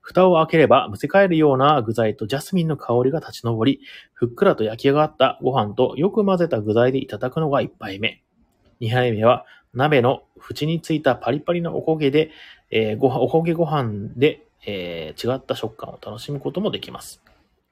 [0.00, 3.80] 蓋を開ければ、むせ返るような具材とジャスミンの香りが立ち上り、
[4.12, 8.22] ふっくらと焼き上がったご飯とよく混ぜた具材でいただくのが一杯目。
[8.80, 12.30] 二杯目は、鍋の縁についたパリパリのおこげで、
[12.70, 17.22] えー、ごおこげご飯で、えー、違った食感を楽しむこともできます。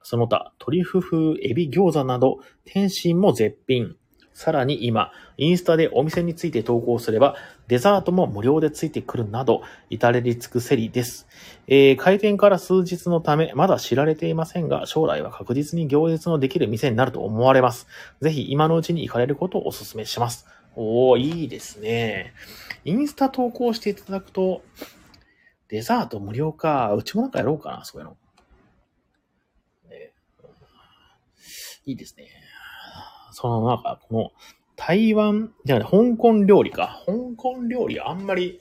[0.02, 3.96] その他、トリュフ風エビ餃子など、天津も絶品。
[4.34, 7.36] さらに今、インスタでお店について投稿すれば、
[7.68, 11.28] デザートも無料でついてくるなど、至れり尽くせりです。
[11.68, 17.86] えー、開店から数日のため、まだ知られていませんが、将来は確実に行列のできる店になると思われます。
[18.20, 20.46] ぜひ今のうちに行かれることをお勧めします。
[20.74, 22.32] おー、いいですね。
[22.84, 24.62] インスタ投稿していただくと、
[25.72, 26.92] デザート無料か。
[26.92, 28.16] うちもなんかやろうかな、そういうの。
[29.88, 30.12] ね、
[31.86, 32.28] いいですね。
[33.30, 34.32] そのなんか、この、
[34.76, 37.02] 台湾、じゃな香港料理か。
[37.06, 38.60] 香港料理あんまり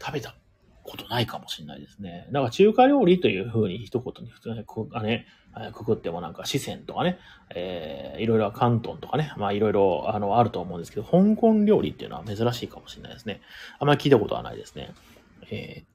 [0.00, 0.36] 食べた
[0.84, 2.28] ことないかもしれないですね。
[2.30, 5.26] だか中華料理という風に一言に普通にくあね、
[5.72, 7.18] くくってもなんか四川とかね、
[7.52, 13.40] えー、いろいろ関東とかね、まあいろいろあのあると思うんですけど、香港料理っていうのは珍しいかもしれないですね。
[13.80, 14.94] あんまり聞いたことはないですね。
[15.50, 15.93] えー、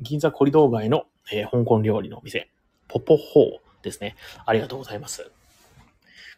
[0.00, 2.48] 銀座コリドー街の、えー、香港料理のお店、
[2.88, 4.16] ポポホーですね。
[4.46, 5.30] ありがとうございます。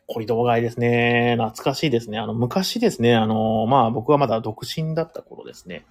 [0.06, 1.36] コリドー街ですね。
[1.38, 2.18] 懐かしいですね。
[2.18, 5.84] あの、昔ですね、あの、まあ僕はまだ独身だった頃ですね。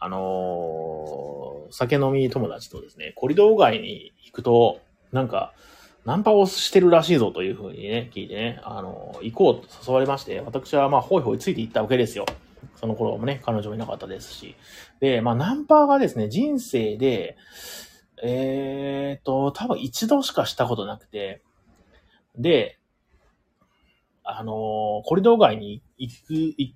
[0.00, 4.80] あの酒飲み友達とですね、コリドー街に行くと、
[5.12, 5.54] なんか、
[6.04, 12.26] ナンパをしてるらしいぞというふうにね、聞いてね、あの、行こうと誘われまして、私はまあ、ほいほいついて行ったわけですよ。
[12.84, 14.56] その頃もね、彼女もいなかったですし。
[15.00, 17.38] で、まあ、ナンパがですね、人生で、
[18.22, 21.40] えーと、多分一度しかしたことなくて、
[22.36, 22.78] で、
[24.22, 26.74] あのコリドー街に行く、行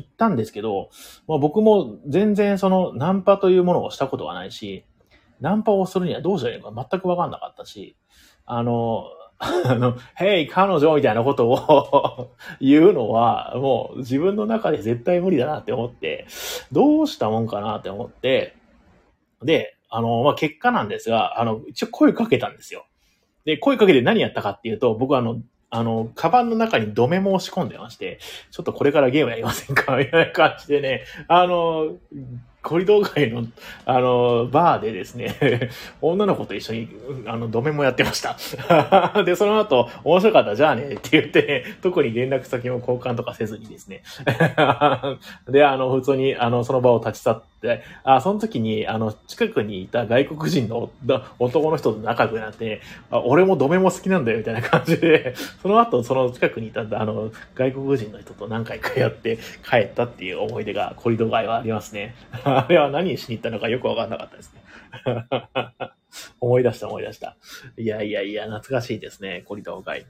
[0.00, 0.90] ったんですけど、
[1.28, 4.84] まあ、僕も全然そのナンパというものをしたことがないし、
[5.40, 7.96] ナンパをするにはどうしたらいいのか全くわかんなかったし、
[8.44, 9.04] あの、
[9.40, 12.30] あの、ヘイ、彼女みたいなことを
[12.60, 16.26] 言うのは、もう自分の中で絶対無理だなって思って、
[16.72, 18.54] どうしたもんかなって思って、
[19.42, 22.86] で、あの、まあ、結果なんですが、あの、一応声かけたんですよ。
[23.44, 28.18] で、声かけて何やったかっていうと、僕はあの、あの、カバンの中にドメモを仕込んでまして、
[28.50, 31.96] ちょっとこれからゲームやりませんかみたいな感じでね、あの、
[32.68, 33.46] コリドー街の、
[33.86, 35.70] あの、バーでですね、
[36.02, 36.88] 女の子と一緒に、
[37.24, 38.36] あの、ドメもやってました。
[39.24, 44.02] で、その後、面白かった、じゃあね、って言って、特に連絡先も交換とかせずにですね。
[45.48, 50.90] で、あの、普通に、あの、その場を立ち去って、であ、その時に、あの、近くにいた外国人の
[51.38, 52.80] 男の人と仲良くなって、
[53.10, 59.38] あ俺もドメも好きなんだよ、みたいな感じで、 その後、その近くにいた、あの、外国人の人と何回かやって
[59.68, 62.14] 帰ったっていう思い出が、コリドー街はありますね。
[62.44, 64.62] あれは何しに行ったのかよくわかんなかったですね。
[66.40, 67.36] 思い出した思い出した。
[67.76, 70.06] いやいやいや、懐かしいですね、コリドー街。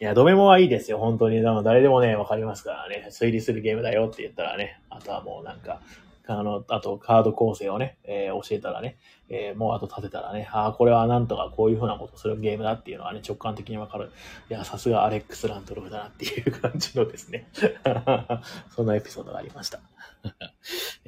[0.00, 1.42] いや、ドメモはいいですよ、本当に。
[1.42, 3.08] 誰でもね、わかりますからね。
[3.10, 5.80] 推理するゲームだよって言ったらね、あとはもうなんか、
[6.28, 8.96] あの、あとカード構成をね、えー、教えたらね、
[9.28, 14.12] えー、もうあと立てたらね、ああ、これはなんとかこういう風なことするゲームだっていうのはね、直感的にわかる。
[14.48, 17.48] いや、さすがアレックス・ラントロフだなっていう感じのですね。
[18.76, 19.80] そんなエピソードがありました。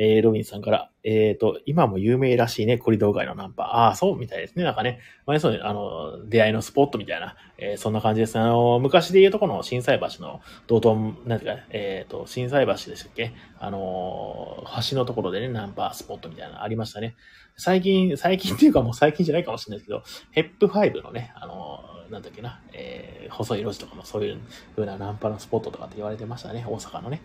[0.03, 3.65] えー、ロビンさんから、えっ、ー、と、今も有名らしいね、コリドー街のナンパ。
[3.65, 4.65] ああ、そうみたいですね。
[4.65, 8.39] なんかね、まあ、そうね、あの、出会いのスポットみたいな、えー、そんな感じです。
[8.39, 13.35] あの、昔で言うとこの震災橋の道頓、なんていうか、えっ、ー、と、震災橋でしたっけ？
[13.59, 17.15] あの、橋のところでね、ナンパスポットみたいなのありましたね。
[17.59, 24.39] 最近、最近っていうかもう最近じゃないかもしれないですけど、ヘップ5のね、あの、なんだっけな、えー、細い路地とかもそういう
[24.75, 27.21] 風なナンパのスポットとかって言われてましたね、大阪のね。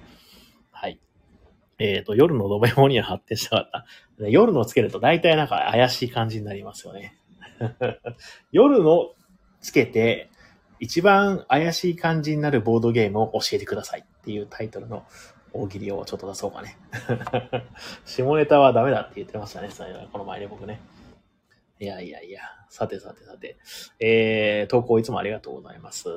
[1.77, 3.69] えっ、ー、と、夜のドメモには発展したかっ
[4.19, 4.27] た。
[4.27, 7.17] 夜のつけると大体なんか怪しい感じになりますよね。
[8.51, 9.11] 夜の
[9.61, 10.29] つけて、
[10.79, 15.05] 一番怪しい感じになるボードゲームを教えてくださいっていうタイトルの
[15.53, 16.77] 大喜利をちょっと出そうかね。
[18.05, 19.69] 下ネタはダメだって言ってましたね、
[20.11, 20.79] この前に僕ね。
[21.79, 23.57] いやいやいや、さてさてさて、
[23.99, 26.07] えー、投稿いつもありがとうございます。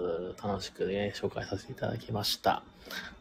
[0.42, 2.62] 楽しくね、紹介させていただきました。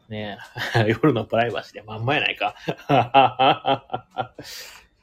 [0.10, 0.38] ね
[0.88, 2.56] 夜のプライバシーでまんまやないか。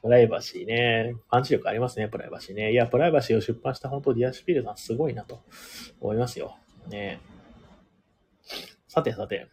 [0.02, 1.14] プライバシーね。
[1.30, 2.72] パンチ力ありますね、プライバシーね。
[2.72, 5.42] いや、プライバシーを出版した本当ディアシュピールさんすごいなと
[6.00, 6.58] 思いますよ。
[6.88, 7.20] ね
[8.86, 9.48] さてさて。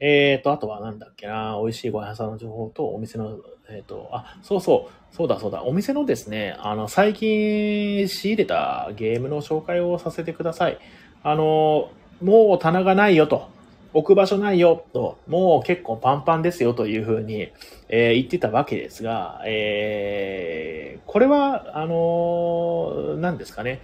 [0.00, 10.78] えーと、あとはなんだっけな、美味しいご飯屋さんの情報と、お店の、えーと、あ、そうそう、そうだそうだ、お店のですね、あの、最近仕入れたゲームの紹介をさせてください。
[11.22, 13.50] あの、もう棚がないよと。
[13.92, 17.52] 置く場所ないよと、もう結構パンパンですよというふうに、
[17.88, 23.82] えー、言ってたわけですが、えー、これは、あのー、何ですかね。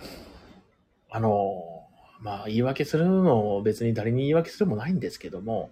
[1.11, 5.70] あのー、まあ、言い訳するのも別に誰に言い訳するもないんですけども、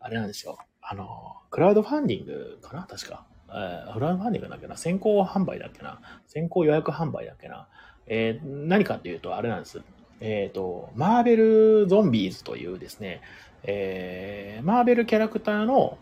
[0.00, 0.58] あれなんですよ。
[0.82, 3.24] あの、クラウドファンディングかな確か。
[3.48, 7.68] えー、クラウドファンディングだっけな先行販売だっけな先行予約販売だっけな
[8.06, 9.80] えー、何かっていうと、あれなんです。
[10.20, 13.20] えっ、ー、と、マーベルゾンビーズというですね、
[13.64, 15.98] えー、マーベルキャラクターの、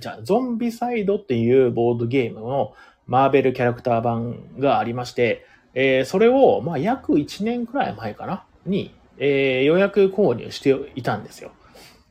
[0.00, 2.74] じゃあ、ゾンビサイドっていうボードゲームの
[3.06, 5.44] マーベルキャラクター版がありまして、
[5.74, 11.50] えー、それを、まあ、約1年くらい前かなに、えー、予約購入していたんですよ。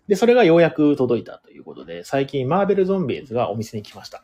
[0.07, 4.23] で、それがようやく届いたということで、最近マーベルゾンビーズがお店に来ました。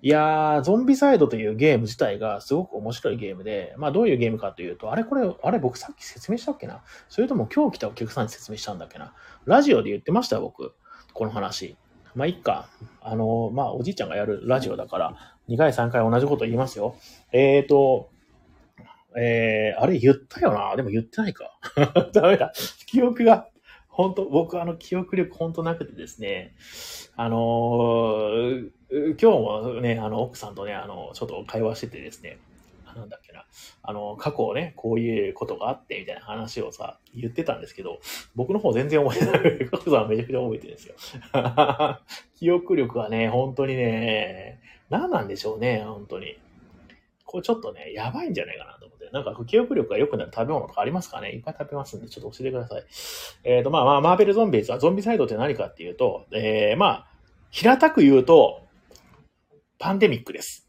[0.00, 6.82] いやー、ゾンビサイドというゲーム自体がすごく面白いゲームで、まあどういうゲームかというと、あれこれ、あれ僕さっき説明したっけな？
[7.08, 9.12] それとも今日来たお客さんに説明したんだっけな？
[9.44, 10.72] ラジオで言ってましたよ、僕。
[11.12, 11.76] この話。
[12.14, 12.68] まあいっか。
[13.00, 15.16] あの、まあおじいちゃんがやるラジオだから、
[15.48, 16.94] 2回3回同じこと言いますよ。
[17.32, 18.10] えーと、
[19.16, 20.76] えー、あれ言ったよな？
[20.76, 21.58] でも言ってないか。
[22.14, 22.52] ダメだ。
[22.86, 23.48] 記憶が、
[23.98, 26.54] 本当僕あの記憶力本当なくてですね、
[27.16, 32.38] あのー、今日もね、あの、奥さんとね、あの、ちょっと会話しててですね、
[32.94, 33.44] なんだっけな、
[33.82, 37.98] あの、過去ね、こういうことがあって、みたいな話をさ、言ってたんですけど、
[38.36, 39.68] 僕の方全然覚えてない。
[39.74, 40.94] 奥さんめちゃくちゃ覚えてるんですよ。
[42.38, 46.38] 記憶力はね、本当にね、何なんでしょうね、本当に。
[47.24, 48.77] これちょっとね、やばいんじゃないかな
[49.12, 51.32] なんか、記憶力が良くなる食べ物とかありますかね？
[51.32, 52.84] いっぱい食べますんで、ちょっと教えてください。
[53.44, 57.06] えっ、ー、と、まあまあ、マーベルゾンビーズは、ゾンビサイドって何かっていうと、えー、まあ、
[57.50, 58.66] 平たく言うと、
[59.78, 60.68] パンデミックです。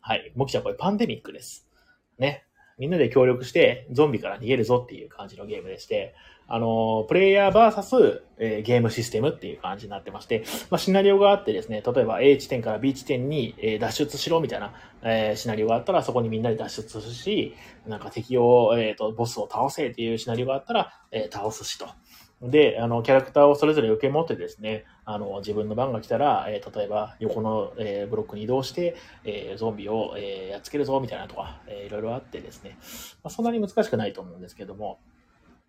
[0.00, 0.32] はい。
[0.36, 1.66] もきちゃんこれパンデミックです。
[2.18, 2.44] ね。
[2.78, 6.14] みんなで協力してゾンビから逃げるぞっていう感じのゲームでして、
[6.46, 14.72] あの、プレイヤーバーサス、えー、ゲームシステムっていう感じになってまして、まあ、シナリオがあってですね、例えば A 地点から B 地点に、えー、脱出しろみたいな、
[15.02, 17.54] えー、シナリオがあったら、そこにみんなで脱出するし、
[17.86, 21.86] なんか敵を、えっ、と、ボスを倒せっていうシナリオがあったら、え倒すしと。
[22.42, 32.76] で、あの、キャラクターをそれぞれ受け持ってですね、あの、自分の番が来たら、えー、例えば横の、えー、ブロックに移動して、えー、ゾンビを、えやっつけるぞ、みたいなとか、えいろいろあってですね、
[33.22, 34.98] まあ、そんなに難しくないと思うんですけども、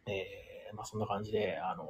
[0.07, 1.85] えまあ、そんな感じで、あの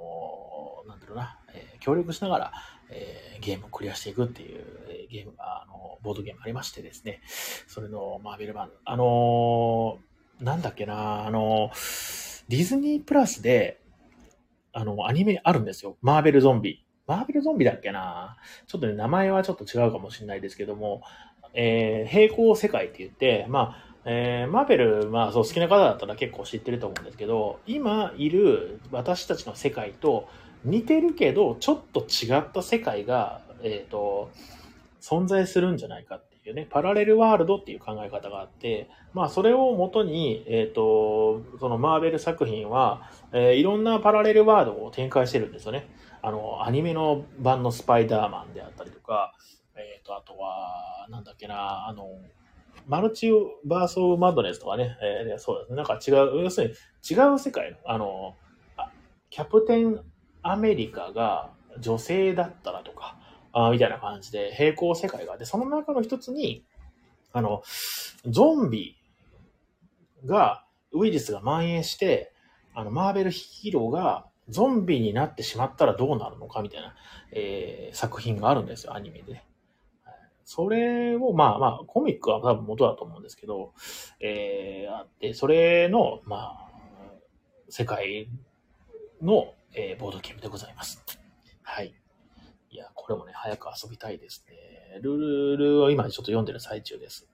[0.88, 2.52] なんだろうな、え協力しながら、
[2.90, 7.22] えゲームをクリアしていくっていう、えゲーム、あのボードゲームありましてですね、
[7.68, 9.98] それのマーベル版、あの
[10.40, 11.72] なんだっけな、あの
[12.48, 13.82] ディズニープラスで、
[14.72, 15.98] あの、アニメあるんですよ。
[16.02, 16.86] マーベルゾンビ。
[17.08, 21.02] マーベルゾンビだっけなちょっとね、名前はちょっと違うかもしれないですけども、
[21.54, 30.30] えー、平行世界って言って、まあ、えー、マーベル、まあ、そう、好きな方だったら結構知ってると思うんですけど、今いる私たちの世界と
[30.64, 34.30] 似てるけど、ちょっと違った世界が、えっ、ー、と、
[35.01, 45.88] 存在するんじゃないかっていうね、パラレルワールドっていう考え方があって、まあ、それをもとに、えっ、ー、と、そのマーベル作品は、えー、いろんなパラレルワールドを展開してるんですよね。
[46.22, 49.34] あの、アニメの版のスパイダーマンであったりとか、
[49.76, 52.08] えっ、ー、と、あとは、なんだっけな、あの、
[52.88, 53.32] マルチ
[53.66, 55.78] バースオブマッドネスとかね、えー、そうですね。
[55.78, 56.74] なんか違う、要するに
[57.18, 58.36] 違う世界の、あの、
[59.30, 60.02] キャプテン
[60.44, 63.18] アメリカが女性だったらとか、
[63.52, 66.64] あみたいな感じで平行世界があって、その中の一つに、
[67.34, 67.64] あの、
[68.26, 68.98] ゾンビ
[70.26, 72.34] が、ウイルスが蔓延して、
[72.74, 76.96] あの、マーベルヒーローがゾンビになってしまったらどうなるのかみたいな、
[77.32, 79.44] えー、作品があるんですよ、アニメで。
[80.46, 83.74] それを、まあまあ、コミックは多分元だと思うんですけど、
[84.20, 86.72] えー、あって、それの、まあ、
[87.68, 88.30] 世界
[89.22, 91.04] の、えー、ボードゲームでございます。
[91.64, 91.96] はい。
[92.70, 95.00] いや、これもね、早く遊びたいですね。
[95.02, 97.28] ルールを今ちょっと読んでる最中です。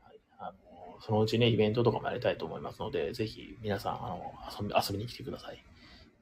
[0.00, 5.62] はい、あのそのうちね、イベントとかもやりたいと思いますので、ぜひ皆さん、あの遊び遊びに来てください。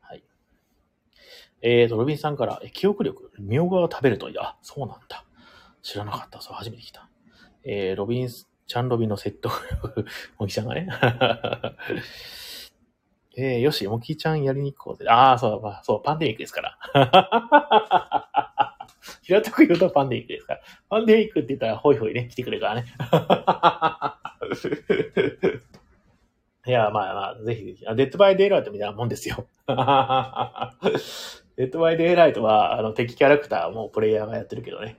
[0.00, 0.24] はい。
[1.60, 5.24] えーと、ロビンさんから、記憶力、みょうがを食べると、いや、そうなんだ。
[5.82, 6.40] 知らなかった。
[6.40, 7.08] そう、初めて来た。
[7.64, 10.06] えー、ロビンス、チャンロビンの説得力、
[10.38, 10.88] もきちゃんがね。
[13.36, 15.06] えー、よし、もきちゃんやりに行こうぜ。
[15.08, 16.78] ああ、そう、まあ、そう、パンデミックですから。
[19.22, 20.60] 平たく言うとパンデミックですから。
[20.88, 22.86] パンデミックって言ったらホイホイね、来てくれるからね。
[26.64, 27.84] いや、まあまあ、ぜひぜひ。
[27.84, 29.48] デッドバイデイライトみたいなもんですよ。
[29.66, 30.70] デッ
[31.72, 34.96] ドバイデイライトは、あの、敵キャラクターもプレイヤーがやってるけどね。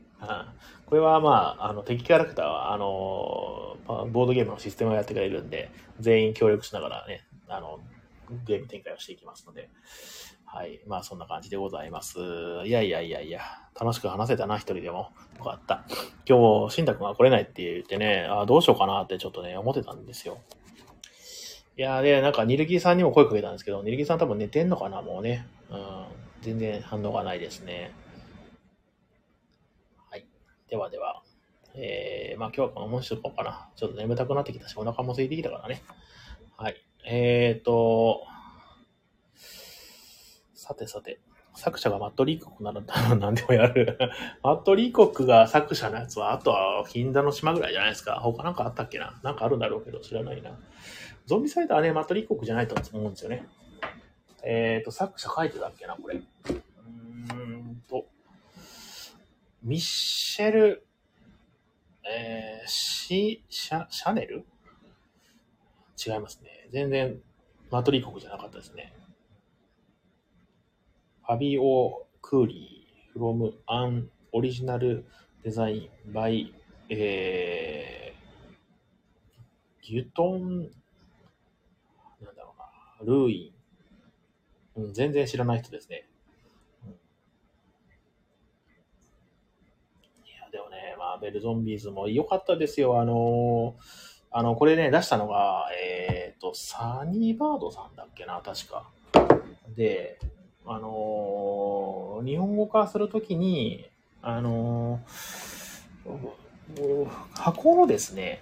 [0.86, 3.78] これはまあ、あの、敵キャラクターは、あの、
[4.12, 7.80] ボードゲームのシステムをやってくれるんで、全員協力しながらね、あの、
[8.46, 9.70] ゲーム展開をしていきますので、
[10.46, 10.82] はい。
[10.86, 12.20] まあそんな感じでございます。
[12.66, 13.42] いやいやいやいや、
[13.80, 15.12] 楽しく話せたな、一人でも。
[15.40, 15.84] よかった。
[16.28, 20.38] 今日、しんたくんが来れないって言ってね、あどうしようかなってちょっとね、思ってたんですよ。
[21.76, 25.48] いやで、なんか、ニルギーさんにも声かけたんですけど、ニルギーさん多分寝てんのかな、もうね。
[25.72, 26.06] うん。
[26.42, 27.92] 全然反応がないですね。
[30.70, 31.22] ではでは。
[31.76, 33.70] えー、まあ今日はこのもんしとこうかな。
[33.76, 35.82] ちょっと眠たくなってきたし、お腹も空いてきたからね。
[36.58, 36.76] はい。
[37.06, 38.26] えーと、
[40.54, 41.20] さてさて、
[41.56, 42.82] 作者がマット・リーコックなら
[43.16, 43.98] 何でもやる。
[44.42, 48.20] マット・リーコックが作者のやつは、あとは銀座の島ぐらいじゃないですか。
[48.20, 49.20] 他なんかあったっけな？
[49.24, 50.58] なんかあるんだろうけど、知らないな。
[51.26, 53.46] ゾンビサイダーはね、マット・リーコックじゃないと思うんですよね。
[54.44, 56.16] えっ、ー、と、作者書いてたっけな、これ。
[56.16, 58.06] うーんと、
[59.64, 60.86] ミッシェル、
[62.06, 64.46] えー、シ、シャ、シャネル？
[66.06, 66.68] 違いますね。
[66.70, 67.22] 全然、
[67.72, 68.94] マトリー国じゃなかったですね。
[71.26, 75.06] ファビオ・クーリー、フロム・アン・オリジナル・
[75.44, 76.54] デザイン・バイ、
[76.90, 80.64] えー、ギュトン、
[82.22, 82.54] なんだろ
[83.02, 83.54] うな、ルーイ
[84.78, 86.06] ン、うん、全然知らない人ですね。
[91.18, 93.00] ーベルゾンビーズも良かったですよ。
[93.00, 93.76] あの
[94.36, 98.90] あの、これね、出したのが、えっ、ー、と、サニーバードさんだっけな、確か。
[99.76, 100.20] で、
[100.66, 103.86] あの日本語化するときに、
[104.22, 105.02] あの
[107.36, 108.42] 箱のですね、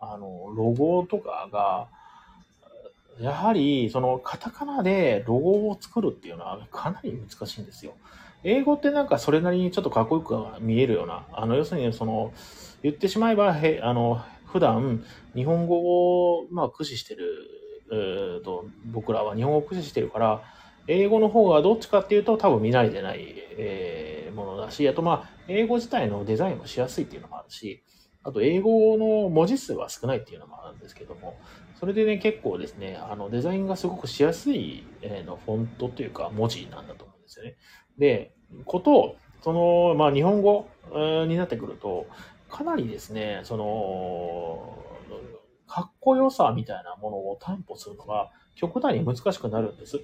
[0.00, 1.88] あの、ロゴとかが、
[3.20, 7.94] やはり、その、カタカナでロゴを作るっていうのはかなり難しいんですよ。
[8.44, 12.32] 英語ってなんかそれなりにちょっとかっこよく見えるような、あの、要するにその、
[12.82, 17.26] 言ってしまえば、へあの、普段、日本語を、まあ、駆使してる、
[17.90, 20.42] えー、と、僕らは日本語を駆使してるから、
[20.86, 23.18] 英語の方がどっちかっていうと多分見慣れてない、
[23.58, 27.82] えー、ものだし、あとまあ、英語自体のデザインもしやすいっていうのもあるし、
[28.22, 31.38] あと英語の文字数は少ないっていうのもあるんですけども、
[31.78, 37.56] それでね、結構ですね、あの、デザインがすごくしやすい、えー、のフォントというか文字なんだと思うんですよね。
[37.98, 38.32] で、
[38.64, 40.68] こと、その、まあ、日本語
[41.26, 42.06] になってくると、
[42.48, 44.78] かなりですね、その、
[45.66, 50.00] かっこよさみたいなものを担保するのが極端に難しくなるんです。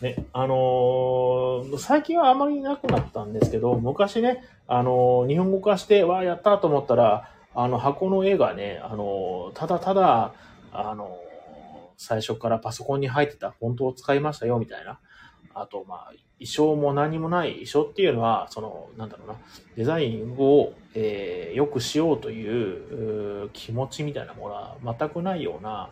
[0.00, 10.34] ね、あのー、最近はあまりなくなったんですけど、昔ね、あのー、日本語化して、わあ、やったと思ったら、あの、箱の絵がね、あのー、ただただ、
[10.70, 11.18] あの
[11.96, 15.00] 最初からパソコンに入ってたフォントを使いましたよ、みたいな。
[15.60, 19.34] あと、まあ、衣装も何もない衣装っていうのは、その、なんだろうな、
[19.76, 25.90] デザインを、えー、良くしようという気持ちみたいなものは全くないような、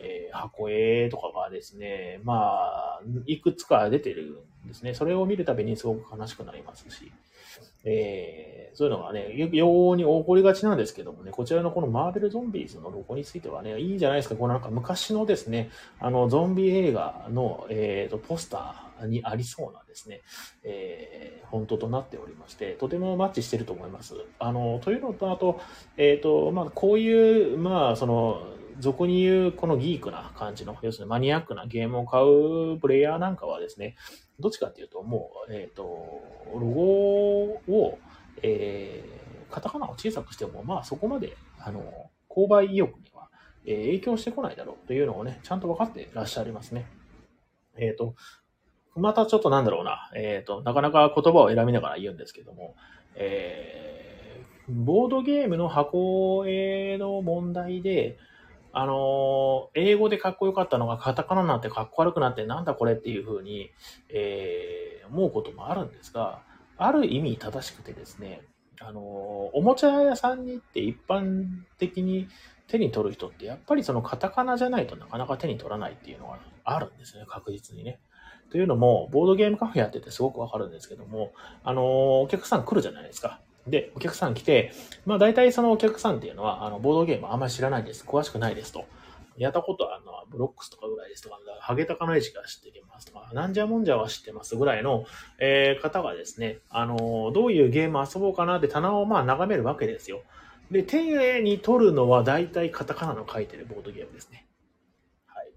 [0.00, 4.94] えー、箱絵とかがですね、まあ、いくつか出てるんですね。
[4.94, 7.12] それを見るたびにすごく悲しくなりますし、
[7.84, 14.36] えー、そういうのがね、ように起こりがちなんですけどもね、こちらのこのマーベルゾンビーズのロゴについてはね、いいんじゃないですか。
[14.36, 20.22] このなんか昔のですね、あの、ゾンビ映画の、えっ、ー、と、ポスター、にありそうなですね、
[20.64, 24.14] えー、フォントとなっておりまして、とてもマッチしてると思います。
[24.38, 25.60] あの、というのと、あと、
[25.96, 28.42] えっ、ー、と、まあ、こういう、まあ、その、
[28.78, 33.96] 俗に言うこのギークな感じの、要するにマニアックなゲームを買うプレイヤーなんかはですね、
[34.38, 35.82] どっちかっていうと、もう、えっ、ー、と、
[36.54, 36.82] ロゴ
[37.68, 37.98] を、
[38.42, 43.28] えー、カタカナを小さくしても、まあそこまで、あの、購買意欲には、
[43.66, 46.86] えー、影響してこないだろうというのをね、ちゃんと分かってらっしゃいますね。
[47.76, 48.14] えっ、ー、と、
[48.94, 52.76] またちょっとなんだろうな、えっ、ー、と、なかなか言葉を選びながら言うんですけども、
[53.14, 58.18] えー、ボードゲームの箱絵の問題で、
[58.80, 63.72] あの英語でかっこよかったのがカタカナになってかっこ悪くなってなんだこれっていうふうに、
[64.08, 66.42] えー、思うこともあるんですが、
[66.76, 68.42] ある意味正しくてですね、
[68.80, 71.46] あのおもちゃ屋さんに行って一般
[71.80, 72.28] 的に
[72.68, 77.98] 手に取る人ってやっぱりそのカタカナじゃないとなかなか手に取らないっていうのがあるんですね、確実にね。
[78.52, 81.32] というのも、ボードゲームカフェやっててすごくわかるんですけども、
[81.64, 83.40] あの、お客さん来るじゃないですか。
[83.70, 84.72] で、お客さん来て、
[85.06, 88.04] まあ大体そのお客さんっていうのは、あの、ボードゲームあんまり知らないです。
[88.04, 88.86] 詳しくないですと。
[89.38, 95.04] やったことはあのブロックスとかぐらいですとか、ハゲタカのエジが知ってますとか、なんじゃもんじゃは知ってますぐらいの、
[95.38, 100.22] えー、方がですね、あの、どういうゲーム遊ぼうかなって棚をまあ眺めるわけですよ。
[100.70, 104.46] で、手に取るのは大体カタカナの書いてるボードゲームですね。
[105.26, 105.52] はい。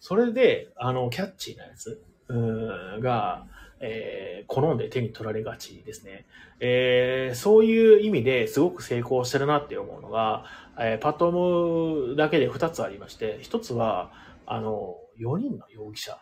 [0.00, 3.00] それで、あの、キャッチーなやつう。
[3.00, 3.46] が、
[3.80, 6.26] えー、好んで手に取られがちですね。
[6.60, 10.44] えー、そういう意味ですごく成功してるなって思うのが、
[10.78, 14.12] えー、パッと思うだけで2つありまして、1つは、
[14.46, 16.18] あの、4人の容疑者。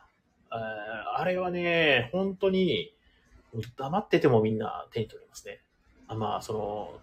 [0.51, 0.55] え
[1.17, 2.95] あれはね、本当に、
[3.77, 5.61] 黙っててもみんな手に取りますね。
[6.07, 7.01] あまあ、その、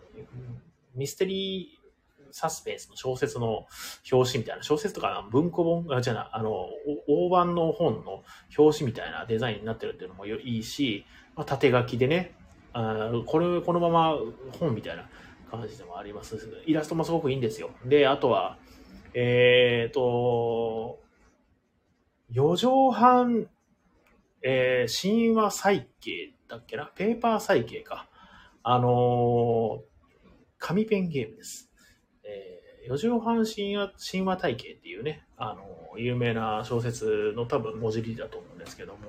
[0.96, 1.75] ミステリー
[2.38, 3.66] サスペンスの小説の
[4.12, 6.68] 表紙みたいな、小説とか文庫本、あ、じゃなあの、
[7.08, 8.26] 大判の本の
[8.58, 11.06] 表紙みたいなデザインになってるっていうのもいいし、
[11.38, 12.36] まあ、縦書きでね、
[12.74, 14.18] あこれ、このまま
[14.60, 15.08] 本みたいな
[15.50, 16.38] 感じでもあります。
[16.66, 17.70] イラストもすごくいいんですよ。
[17.86, 18.58] で、あとは、
[19.14, 21.00] えっ、と、
[22.32, 23.50] 四畳半、
[24.42, 26.92] えー、神話再景だっけな？
[26.96, 28.10] ペーパー再景か。
[28.62, 29.82] あのー、
[30.58, 31.72] 紙ペンゲームです。
[32.88, 39.00] 四畳半神話、神話体系っていうね、あの、有名な小説の多分文字入りだと思うんですけども、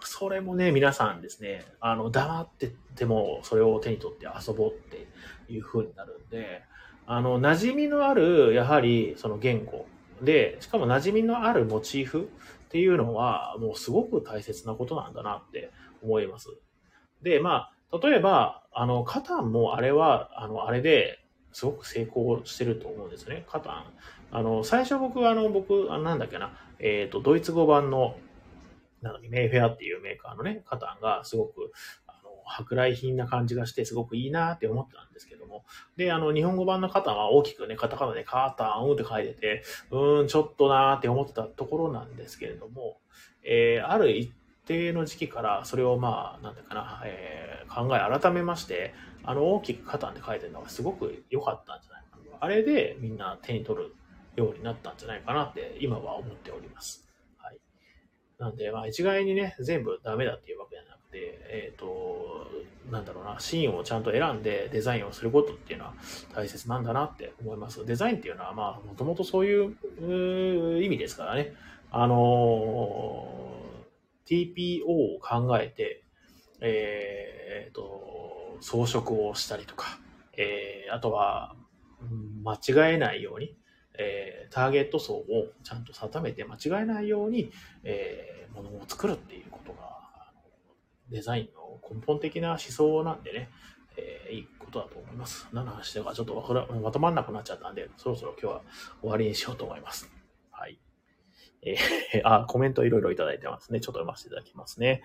[0.00, 5.06] それもね、皆さんですね、あの、黙っててもそれを手に取って遊ぼうって
[5.52, 6.62] いう風になるんで、
[7.06, 9.86] あの、馴染みのある、やはり、その言語
[10.22, 12.28] で、しかも馴染みのあるモチーフ
[12.66, 15.70] っていうのは、もうすごく大切なことなんだなって
[16.02, 16.48] 思います。
[17.22, 21.18] で、まあ、例えば、あの、カタンもあれは、あの、あれで
[21.52, 23.44] すごく成功してると思うんですね。
[23.48, 23.84] カタン。
[24.30, 28.16] あの、最初僕は、あの、僕、あなんだっけな、えっ、ー、と、ドイツ語版の、
[29.02, 31.72] なのに、メイフェアっていうメーカーのね、カタンがすごく、
[32.06, 35.64] あの、舶来品な感じがして、すごくいいなって思ってたんですけども。
[35.96, 42.98] で、あの、日本語版のカタンは大きくね、カタカナでカタンって書いてて、うーん、ちょっとなーって思ってたところなんですけれども、
[43.42, 44.32] えー、ある一
[44.66, 48.94] 定の時期からそれをまあ、なんだかな、えー、考え改めまして、
[49.28, 52.38] あの大きくカタンで書いてるのがすごく良かったんじゃないかな。
[52.40, 53.94] あれでみんな手に取る
[54.36, 57.06] ようになったんじゃないかなって今は思っております。
[57.36, 57.58] はい。
[58.38, 62.46] なんで、まあ一概にね、全部ダメだっていうわけじゃなくて、えっ、ー、と、
[62.90, 65.94] なんだろうな、シーンをちゃんと選んでデザインをすることっていうのは
[66.34, 67.84] 大切なんだなって思います。
[67.84, 71.52] デザインっていうのはまあ、もともとそういう意味ですからね。
[71.90, 73.28] あの
[74.24, 76.02] TPO を考えて、
[76.62, 79.98] えー、と、装飾をしたりとか、
[80.36, 81.54] えー、あとは、
[82.44, 83.56] 間違えないように、
[83.98, 87.50] えー、ターゲット層をちゃんと定めて間違えないように、
[87.82, 89.98] えー、ものを作るっていうことが、
[91.10, 93.50] デザインの根本的な思想なんでね、
[93.96, 95.48] えー、いいことだと思います。
[95.52, 98.62] 何の話だかちょっとまとまんなくなっちゃったんで、そろそろ今日は
[99.00, 100.17] 終わりにしようと思います。
[101.64, 101.76] はい。
[102.12, 103.80] えー、 あ、コメントいろいろいただいてますね。
[103.80, 105.02] ちょっと読ませていただきますね。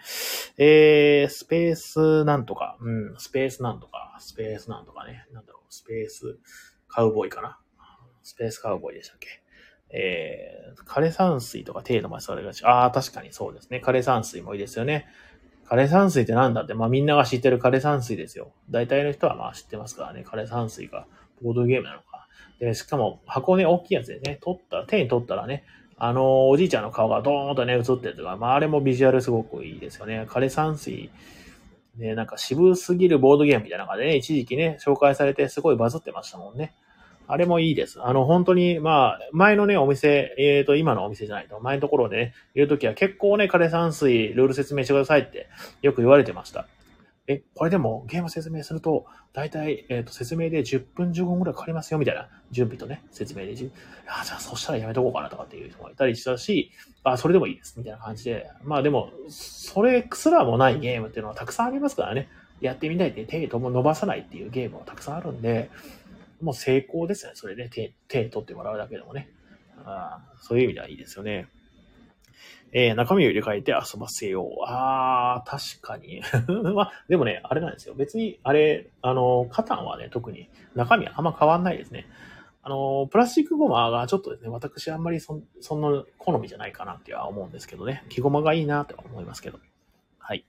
[0.57, 5.27] えー、スペースなんとか、うん、スペースなんとか、スペースなんとかね。
[5.31, 6.37] なんだろう、スペース
[6.87, 7.59] カウボーイかな。
[8.21, 9.43] スペースカウボーイでしたっけ。
[9.95, 13.81] えー、枯山水とか手の前それがし、ああ、確かにそうですね。
[13.83, 15.07] 枯山水もいいですよね。
[15.69, 18.53] 枯山水ってなんだって、まあみんなが知ってる枯山水ですよ。
[18.69, 20.23] 大体の人はまあ知ってますからね。
[20.27, 21.05] 枯山水が
[21.41, 22.27] ボードゲームなのか。
[22.59, 25.63] で、しかも箱ね、大きいやつでね、取ったら、手に取ったらね、
[25.97, 30.25] あの、おじいちゃんの顔がドーンとね、映ってるとか、まあ、あれもビジュアルすごくいいですよね。
[30.27, 31.09] 枯山水、
[31.97, 36.73] ね、なんか渋すぎるボードゲームみたいな感じでね、一時期ね、紹介されてすごいバズってましたもんね。
[37.27, 38.01] あれもいいです。
[38.01, 45.47] あの、本当に、まあ、前のね、お店、えっ、ー、と、今のお店じゃないと、前のところでね、いるときは結構ね、枯山水、ルール説明してくださいって
[45.81, 46.67] よく言われてました。
[47.27, 52.27] え、これでもゲーム説明すると、だいたい、えっ、ー、と、説明で10分15分くらいかかりますよ、みたいな。
[52.51, 53.51] 準備とね、説明で。
[54.07, 56.71] あ、じゃあそしたらやめとこうかなとかっていう人がいたりしたし、
[57.03, 58.49] あ、それでもいいです、みたいな感じで。
[58.63, 62.27] まあでも、それすらもないゲームっていうのはたくさんありますからね。
[62.59, 65.69] やってみないで手とも伸ばさないっていうゲームはたくさんあるんで、
[66.41, 67.31] もう成功ですね。
[67.35, 69.29] それで手、手取ってもらうだけでもね。
[69.85, 71.47] あそういう意味ではいいですよね。
[72.75, 74.49] えー、中身を入れ替えて遊ばせよう。
[74.65, 76.21] あー、確かに。
[76.73, 77.93] まあ、でもね、あれなんですよ。
[77.93, 82.07] 別に、あれ、あの、カタンはね、特に中身あんま変わんないですね。
[82.63, 88.03] あの、プラスチックゴマがちょっとですね、私あんまりそそんな好みじゃないかなっては思うんですけどね。
[88.09, 89.59] 木ゴマがいいなとは思いますけど。
[90.17, 90.45] はい。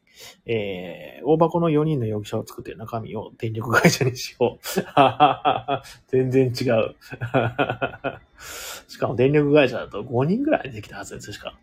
[0.46, 4.64] えー、大箱の4人の容疑者を作って中身を電力会社にしよう。
[6.06, 6.94] 全然違う。
[8.88, 11.58] しかも電力会社だと5人ぐらいできたはずです、しか。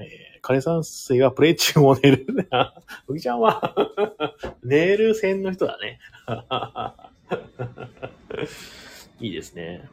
[0.00, 2.26] えー、枯山水はプレイ中も寝る。
[3.08, 3.74] うぎちゃんは
[4.64, 5.98] 寝る線の人だね。
[9.20, 9.88] いいですね。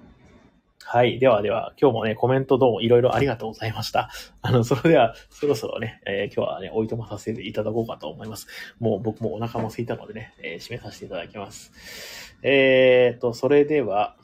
[0.89, 1.19] はい。
[1.19, 4.09] ではでは、今日もね、コメントどうもいろいろありがとうございました。
[4.41, 8.47] あの、それでは、そろそろね、えー、今日はね、おいとまさせていただこうかと思います。
[8.79, 11.73] もう僕もお腹も空いたのでね、えー、締めさせていただきます。
[12.41, 14.15] えーと、それでは、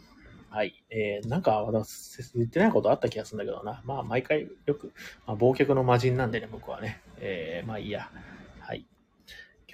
[0.54, 0.84] はい。
[0.92, 3.82] えー、なんか、私、言ってないことあった気がするんだけどな。
[3.86, 4.94] まあ、毎回よく、
[5.26, 7.02] まあ、忘却の魔人なんでね、僕はね。
[7.18, 8.12] えー、まあいいや。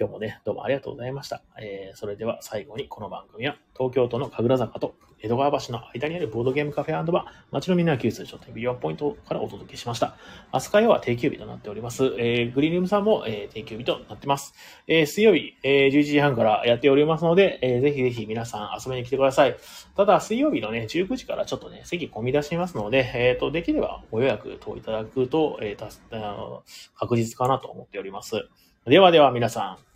[0.00, 1.42] 今日もね、どうもありがとうございました。
[1.60, 10.16] えー、それでは最後にこの番組は、東京都の神楽坂と江戸川橋の間にあるボードゲームカフェバー、街のみんな救済書店ビヨンポイントからお届けしました。
[10.54, 12.14] 明日火曜は定休日となっております。
[12.18, 14.54] えー、グリーンルームさんも、えー、定休日となってます。
[14.86, 19.56] えー、水曜日、えー、11時半からやっておりますので、えー、ぜひぜひ皆さん遊びに来てください。
[19.98, 26.62] ただ、水曜日のね、19時からちょっとね、席込み出しますので、えっ、ー、と、できればご予約等いただくと、えー、たあの
[26.96, 28.48] 確実かなと思っております。
[28.86, 29.89] ではでは皆さん、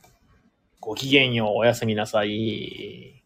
[0.84, 3.23] ごきげんよう、おやすみなさい。